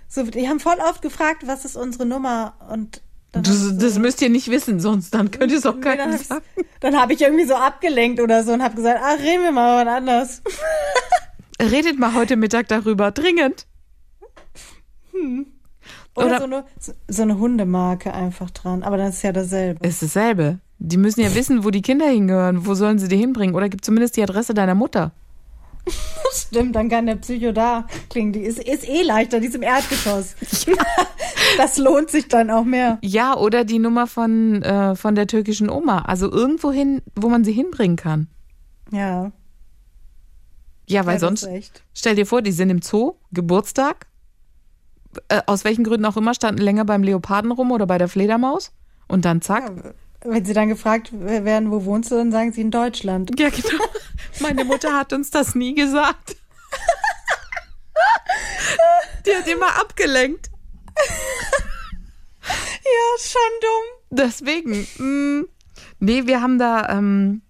so, 0.07 0.23
die 0.23 0.47
haben 0.49 0.59
voll 0.59 0.77
oft 0.89 1.01
gefragt, 1.01 1.43
was 1.47 1.65
ist 1.65 1.75
unsere 1.75 2.05
Nummer? 2.05 2.53
Und 2.69 3.01
dann, 3.31 3.43
das, 3.43 3.59
so, 3.59 3.71
das 3.71 3.97
müsst 3.97 4.21
ihr 4.21 4.29
nicht 4.29 4.49
wissen, 4.51 4.79
sonst 4.79 5.13
dann 5.13 5.31
könnt 5.31 5.51
ihr 5.51 5.57
es 5.57 5.65
auch 5.65 5.73
Nee, 5.75 5.81
keinem 5.81 6.11
dann, 6.11 6.15
ich, 6.21 6.27
sagen. 6.27 6.43
dann 6.81 6.99
habe 6.99 7.13
ich 7.13 7.21
irgendwie 7.21 7.45
so 7.45 7.55
abgelenkt 7.55 8.19
oder 8.21 8.43
so 8.43 8.53
und 8.53 8.61
habe 8.61 8.75
gesagt, 8.75 8.99
ach, 9.03 9.17
reden 9.19 9.43
wir 9.43 9.51
mal 9.51 9.83
was 9.85 9.93
anders. 9.93 10.41
Redet 11.61 11.97
mal 11.97 12.13
heute 12.13 12.35
Mittag 12.35 12.67
darüber, 12.67 13.11
dringend. 13.11 13.65
Oder, 16.15 16.25
Oder- 16.25 16.37
so, 16.39 16.43
eine, 16.45 16.65
so, 16.79 16.91
so 17.07 17.21
eine 17.23 17.39
Hundemarke 17.39 18.13
einfach 18.13 18.49
dran. 18.51 18.83
Aber 18.83 18.97
das 18.97 19.15
ist 19.15 19.21
ja 19.23 19.31
dasselbe. 19.31 19.87
Ist 19.87 20.03
dasselbe. 20.03 20.59
Die 20.79 20.97
müssen 20.97 21.21
ja 21.21 21.33
wissen, 21.33 21.63
wo 21.63 21.69
die 21.71 21.81
Kinder 21.81 22.05
hingehören. 22.07 22.65
Wo 22.65 22.73
sollen 22.75 22.99
sie 22.99 23.07
die 23.07 23.17
hinbringen? 23.17 23.55
Oder 23.55 23.69
gib 23.69 23.83
zumindest 23.85 24.17
die 24.17 24.23
Adresse 24.23 24.53
deiner 24.53 24.75
Mutter. 24.75 25.13
Stimmt, 26.33 26.75
dann 26.75 26.89
kann 26.89 27.05
der 27.05 27.15
Psycho 27.15 27.51
da 27.51 27.87
klingen. 28.09 28.33
Die 28.33 28.41
ist, 28.41 28.59
ist 28.59 28.87
eh 28.87 29.01
leichter, 29.01 29.39
die 29.39 29.47
ist 29.47 29.55
im 29.55 29.63
Erdgeschoss. 29.63 30.35
das 31.57 31.77
lohnt 31.77 32.09
sich 32.09 32.27
dann 32.27 32.49
auch 32.49 32.63
mehr. 32.63 32.99
Ja, 33.01 33.37
oder 33.37 33.63
die 33.63 33.79
Nummer 33.79 34.07
von, 34.07 34.61
äh, 34.63 34.95
von 34.95 35.15
der 35.15 35.27
türkischen 35.27 35.69
Oma. 35.69 35.99
Also 35.99 36.31
irgendwo 36.31 36.71
hin, 36.71 37.01
wo 37.15 37.29
man 37.29 37.43
sie 37.43 37.51
hinbringen 37.51 37.97
kann. 37.97 38.27
Ja. 38.91 39.31
Ja, 40.87 41.05
weil 41.05 41.13
ja, 41.13 41.19
sonst, 41.19 41.47
stell 41.93 42.15
dir 42.15 42.25
vor, 42.25 42.41
die 42.41 42.51
sind 42.51 42.69
im 42.69 42.81
Zoo, 42.81 43.15
Geburtstag. 43.31 44.07
Äh, 45.27 45.41
aus 45.45 45.63
welchen 45.63 45.83
Gründen 45.83 46.05
auch 46.05 46.17
immer, 46.17 46.33
standen 46.33 46.61
länger 46.61 46.85
beim 46.85 47.03
Leoparden 47.03 47.51
rum 47.51 47.71
oder 47.71 47.85
bei 47.85 47.97
der 47.97 48.07
Fledermaus. 48.07 48.71
Und 49.07 49.25
dann 49.25 49.41
zack. 49.41 49.71
Wenn 50.25 50.45
sie 50.45 50.53
dann 50.53 50.69
gefragt 50.69 51.11
werden, 51.13 51.71
wo 51.71 51.85
wohnst 51.85 52.11
du, 52.11 52.15
dann 52.15 52.31
sagen 52.31 52.51
sie 52.51 52.61
in 52.61 52.71
Deutschland. 52.71 53.37
Ja, 53.39 53.49
genau. 53.49 53.83
Meine 54.39 54.63
Mutter 54.63 54.93
hat 54.93 55.13
uns 55.13 55.29
das 55.29 55.55
nie 55.55 55.75
gesagt. 55.75 56.35
Die 59.25 59.35
hat 59.35 59.47
immer 59.47 59.79
abgelenkt. 59.79 60.49
Ja, 62.45 63.17
schon 63.19 63.41
dumm. 63.61 64.17
Deswegen. 64.17 64.87
Mh, 64.97 65.45
nee, 65.99 66.27
wir 66.27 66.41
haben 66.41 66.59
da, 66.59 66.89
ähm, 66.89 67.41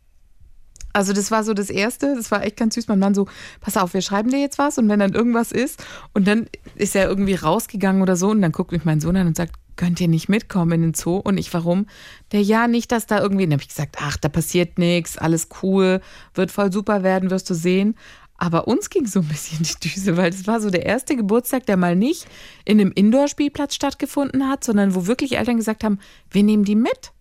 also 0.94 1.14
das 1.14 1.32
war 1.32 1.44
so 1.44 1.56
das 1.56 1.72
Erste, 1.72 2.16
das 2.16 2.30
war 2.30 2.44
echt 2.44 2.58
ganz 2.58 2.76
süß. 2.76 2.88
Mein 2.88 3.00
Mann 3.00 3.16
so, 3.16 3.28
pass 3.60 3.78
auf, 3.78 3.94
wir 3.96 4.02
schreiben 4.02 4.30
dir 4.30 4.40
jetzt 4.40 4.60
was 4.60 4.78
und 4.78 4.88
wenn 4.90 5.00
dann 5.00 5.14
irgendwas 5.14 5.52
ist 5.52 5.84
und 6.14 6.28
dann 6.28 6.48
ist 6.76 6.96
er 6.96 7.08
irgendwie 7.08 7.34
rausgegangen 7.34 8.02
oder 8.04 8.16
so 8.16 8.30
und 8.30 8.42
dann 8.42 8.52
guckt 8.52 8.72
mich 8.72 8.86
mein 8.86 9.02
Sohn 9.02 9.18
an 9.18 9.28
und 9.28 9.36
sagt, 9.36 9.56
könnt 9.76 10.00
ihr 10.02 10.08
nicht 10.08 10.30
mitkommen 10.30 10.72
in 10.74 10.82
den 10.82 10.94
Zoo? 10.94 11.18
Und 11.18 11.38
ich, 11.38 11.54
warum? 11.54 11.88
Der, 12.32 12.42
ja, 12.42 12.68
nicht, 12.68 12.92
dass 12.92 13.06
da 13.08 13.20
irgendwie, 13.22 13.44
dann 13.46 13.54
habe 13.54 13.62
ich 13.64 13.70
gesagt, 13.70 13.98
ach, 14.00 14.18
da 14.18 14.30
passiert 14.30 14.78
nichts, 14.78 15.18
alles 15.18 15.48
cool, 15.62 16.02
wird 16.34 16.52
voll 16.52 16.72
super 16.72 17.04
werden, 17.04 17.30
wirst 17.30 17.50
du 17.50 17.54
sehen. 17.54 17.96
Aber 18.38 18.68
uns 18.68 18.90
ging 18.90 19.06
so 19.06 19.20
ein 19.20 19.28
bisschen 19.28 19.60
die 19.64 19.90
Düse, 19.90 20.18
weil 20.18 20.32
das 20.32 20.48
war 20.48 20.60
so 20.60 20.70
der 20.70 20.86
erste 20.86 21.16
Geburtstag, 21.16 21.66
der 21.66 21.78
mal 21.78 21.96
nicht 21.96 22.26
in 22.66 22.82
einem 22.82 22.92
Indoor-Spielplatz 22.94 23.76
stattgefunden 23.76 24.50
hat, 24.50 24.64
sondern 24.64 24.96
wo 24.96 25.08
wirklich 25.08 25.38
Eltern 25.38 25.58
gesagt 25.58 25.84
haben, 25.84 26.00
wir 26.32 26.44
nehmen 26.44 26.66
die 26.66 26.76
mit. 26.76 27.12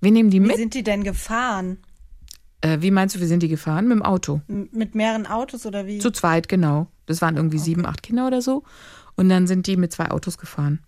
Wir 0.00 0.10
nehmen 0.10 0.30
die 0.30 0.42
Wie 0.42 0.46
mit. 0.46 0.56
sind 0.56 0.74
die 0.74 0.82
denn 0.82 1.04
gefahren? 1.04 1.78
Äh, 2.62 2.78
wie 2.80 2.90
meinst 2.90 3.14
du, 3.14 3.20
wir 3.20 3.26
sind 3.28 3.42
die 3.42 3.48
gefahren? 3.48 3.86
Mit 3.86 3.98
dem 3.98 4.02
Auto. 4.02 4.40
M- 4.48 4.68
Mit 4.72 4.94
mehreren 4.94 5.26
Autos 5.26 5.66
oder 5.66 5.86
wie? 5.86 5.98
Zu 5.98 6.10
zweit, 6.10 6.48
genau. 6.48 6.86
Das 7.06 7.20
waren 7.22 7.36
irgendwie 7.36 7.58
sieben, 7.58 7.86
acht 7.86 8.02
Kinder 8.02 8.26
oder 8.26 8.40
so. 8.42 8.62
Und 9.14 9.28
dann 9.28 9.46
sind 9.46 9.66
die 9.66 9.76
mit 9.76 9.92
zwei 9.92 10.10
Autos 10.10 10.38
gefahren. 10.38 10.80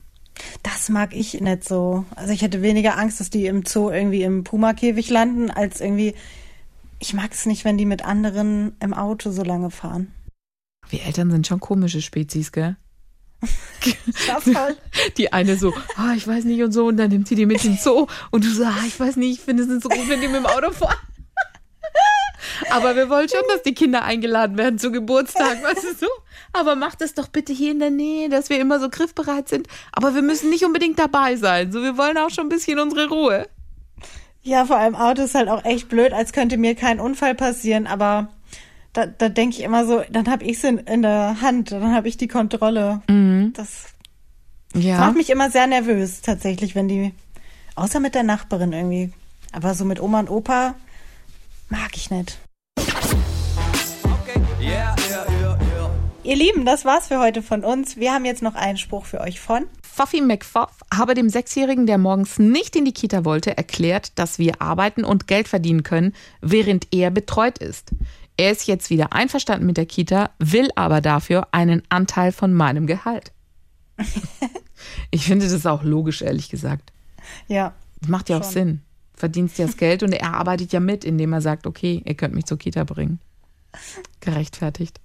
Das 0.62 0.88
mag 0.88 1.14
ich 1.14 1.40
nicht 1.40 1.64
so. 1.64 2.04
Also 2.16 2.32
ich 2.32 2.42
hätte 2.42 2.62
weniger 2.62 2.98
Angst, 2.98 3.20
dass 3.20 3.30
die 3.30 3.46
im 3.46 3.64
Zoo 3.64 3.90
irgendwie 3.90 4.22
im 4.22 4.44
Puma-Käfig 4.44 5.10
landen, 5.10 5.50
als 5.50 5.80
irgendwie. 5.80 6.14
Ich 6.98 7.12
mag 7.12 7.32
es 7.32 7.46
nicht, 7.46 7.64
wenn 7.64 7.76
die 7.76 7.86
mit 7.86 8.04
anderen 8.04 8.76
im 8.80 8.94
Auto 8.94 9.30
so 9.30 9.42
lange 9.42 9.70
fahren. 9.70 10.12
Wir 10.88 11.02
Eltern 11.02 11.30
sind 11.30 11.46
schon 11.46 11.60
komische 11.60 12.00
Spezies, 12.02 12.52
gell? 12.52 12.76
Die 15.18 15.32
eine 15.32 15.56
so, 15.56 15.74
ah, 15.96 16.14
ich 16.16 16.26
weiß 16.26 16.44
nicht 16.44 16.62
und 16.62 16.72
so, 16.72 16.86
und 16.86 16.96
dann 16.96 17.10
nimmt 17.10 17.28
sie 17.28 17.34
die 17.34 17.46
mit 17.46 17.64
in 17.64 17.72
den 17.72 17.78
Zoo. 17.78 18.06
Und 18.30 18.44
du 18.44 18.50
so, 18.50 18.64
ah, 18.64 18.84
ich 18.86 18.98
weiß 18.98 19.16
nicht, 19.16 19.38
ich 19.38 19.44
finde 19.44 19.64
es 19.64 19.68
nicht 19.68 19.82
so 19.82 19.88
gut, 19.88 20.08
wenn 20.08 20.20
die 20.20 20.28
mit 20.28 20.36
dem 20.36 20.46
Auto 20.46 20.70
fahren. 20.72 20.96
Aber 22.70 22.96
wir 22.96 23.08
wollen 23.10 23.28
schon, 23.28 23.42
dass 23.52 23.62
die 23.62 23.74
Kinder 23.74 24.02
eingeladen 24.04 24.56
werden 24.58 24.78
zu 24.78 24.90
Geburtstag, 24.92 25.62
weißt 25.62 25.84
du 25.84 25.94
so? 25.94 26.06
Aber 26.52 26.76
macht 26.76 27.02
es 27.02 27.14
doch 27.14 27.28
bitte 27.28 27.52
hier 27.52 27.72
in 27.72 27.78
der 27.80 27.90
Nähe, 27.90 28.28
dass 28.28 28.48
wir 28.50 28.60
immer 28.60 28.78
so 28.80 28.88
griffbereit 28.88 29.48
sind. 29.48 29.66
Aber 29.92 30.14
wir 30.14 30.22
müssen 30.22 30.50
nicht 30.50 30.64
unbedingt 30.64 30.98
dabei 30.98 31.36
sein. 31.36 31.72
So, 31.72 31.82
wir 31.82 31.96
wollen 31.98 32.16
auch 32.18 32.30
schon 32.30 32.46
ein 32.46 32.50
bisschen 32.50 32.78
unsere 32.78 33.08
Ruhe. 33.08 33.48
Ja, 34.42 34.66
vor 34.66 34.76
allem 34.76 34.94
Auto 34.94 35.22
ist 35.22 35.34
halt 35.34 35.48
auch 35.48 35.64
echt 35.64 35.88
blöd, 35.88 36.12
als 36.12 36.32
könnte 36.32 36.58
mir 36.58 36.74
kein 36.74 37.00
Unfall 37.00 37.34
passieren, 37.34 37.86
aber 37.86 38.28
da, 38.92 39.06
da 39.06 39.28
denke 39.30 39.56
ich 39.56 39.62
immer 39.62 39.86
so, 39.86 40.02
dann 40.10 40.28
habe 40.30 40.44
ich 40.44 40.58
es 40.58 40.64
in, 40.64 40.78
in 40.78 41.00
der 41.02 41.40
Hand, 41.40 41.72
dann 41.72 41.94
habe 41.94 42.08
ich 42.08 42.16
die 42.18 42.28
Kontrolle. 42.28 43.00
Das 43.54 43.86
Ja. 44.74 44.98
macht 44.98 45.16
mich 45.16 45.30
immer 45.30 45.50
sehr 45.50 45.66
nervös, 45.66 46.20
tatsächlich, 46.20 46.74
wenn 46.74 46.88
die, 46.88 47.14
außer 47.74 48.00
mit 48.00 48.14
der 48.14 48.22
Nachbarin 48.22 48.72
irgendwie, 48.74 49.12
aber 49.50 49.72
so 49.74 49.84
mit 49.86 49.98
Oma 50.00 50.20
und 50.20 50.28
Opa 50.30 50.74
mag 51.68 51.96
ich 51.96 52.10
nicht. 52.10 52.38
Ihr 56.24 56.36
Lieben, 56.36 56.64
das 56.64 56.86
war's 56.86 57.08
für 57.08 57.18
heute 57.18 57.42
von 57.42 57.64
uns. 57.64 57.98
Wir 57.98 58.12
haben 58.14 58.24
jetzt 58.24 58.42
noch 58.42 58.54
einen 58.54 58.78
Spruch 58.78 59.04
für 59.04 59.20
euch 59.20 59.40
von. 59.40 59.66
Pfaffi 59.82 60.22
McPfaff 60.22 60.80
habe 60.92 61.12
dem 61.14 61.28
Sechsjährigen, 61.28 61.86
der 61.86 61.98
morgens 61.98 62.38
nicht 62.38 62.74
in 62.76 62.86
die 62.86 62.94
Kita 62.94 63.26
wollte, 63.26 63.56
erklärt, 63.56 64.18
dass 64.18 64.38
wir 64.38 64.62
arbeiten 64.62 65.04
und 65.04 65.26
Geld 65.26 65.48
verdienen 65.48 65.82
können, 65.82 66.14
während 66.40 66.88
er 66.92 67.10
betreut 67.10 67.58
ist. 67.58 67.90
Er 68.38 68.50
ist 68.50 68.66
jetzt 68.66 68.88
wieder 68.88 69.12
einverstanden 69.12 69.66
mit 69.66 69.76
der 69.76 69.86
Kita, 69.86 70.30
will 70.38 70.70
aber 70.74 71.00
dafür 71.00 71.48
einen 71.52 71.82
Anteil 71.90 72.32
von 72.32 72.54
meinem 72.54 72.86
Gehalt. 72.86 73.32
ich 75.10 75.26
finde 75.26 75.48
das 75.48 75.66
auch 75.66 75.82
logisch, 75.82 76.22
ehrlich 76.22 76.48
gesagt. 76.48 76.90
Ja, 77.48 77.74
Das 78.00 78.08
macht 78.08 78.30
ja 78.30 78.38
auch 78.38 78.44
Schon. 78.44 78.52
Sinn. 78.52 78.82
Verdienst 79.14 79.58
ja 79.58 79.66
das 79.66 79.76
Geld 79.76 80.02
und 80.02 80.12
er 80.12 80.34
arbeitet 80.34 80.72
ja 80.72 80.80
mit, 80.80 81.04
indem 81.04 81.32
er 81.32 81.40
sagt, 81.40 81.66
okay, 81.66 82.02
ihr 82.04 82.14
könnt 82.14 82.34
mich 82.34 82.46
zur 82.46 82.58
Kita 82.58 82.84
bringen. 82.84 83.20
Gerechtfertigt. 84.20 85.00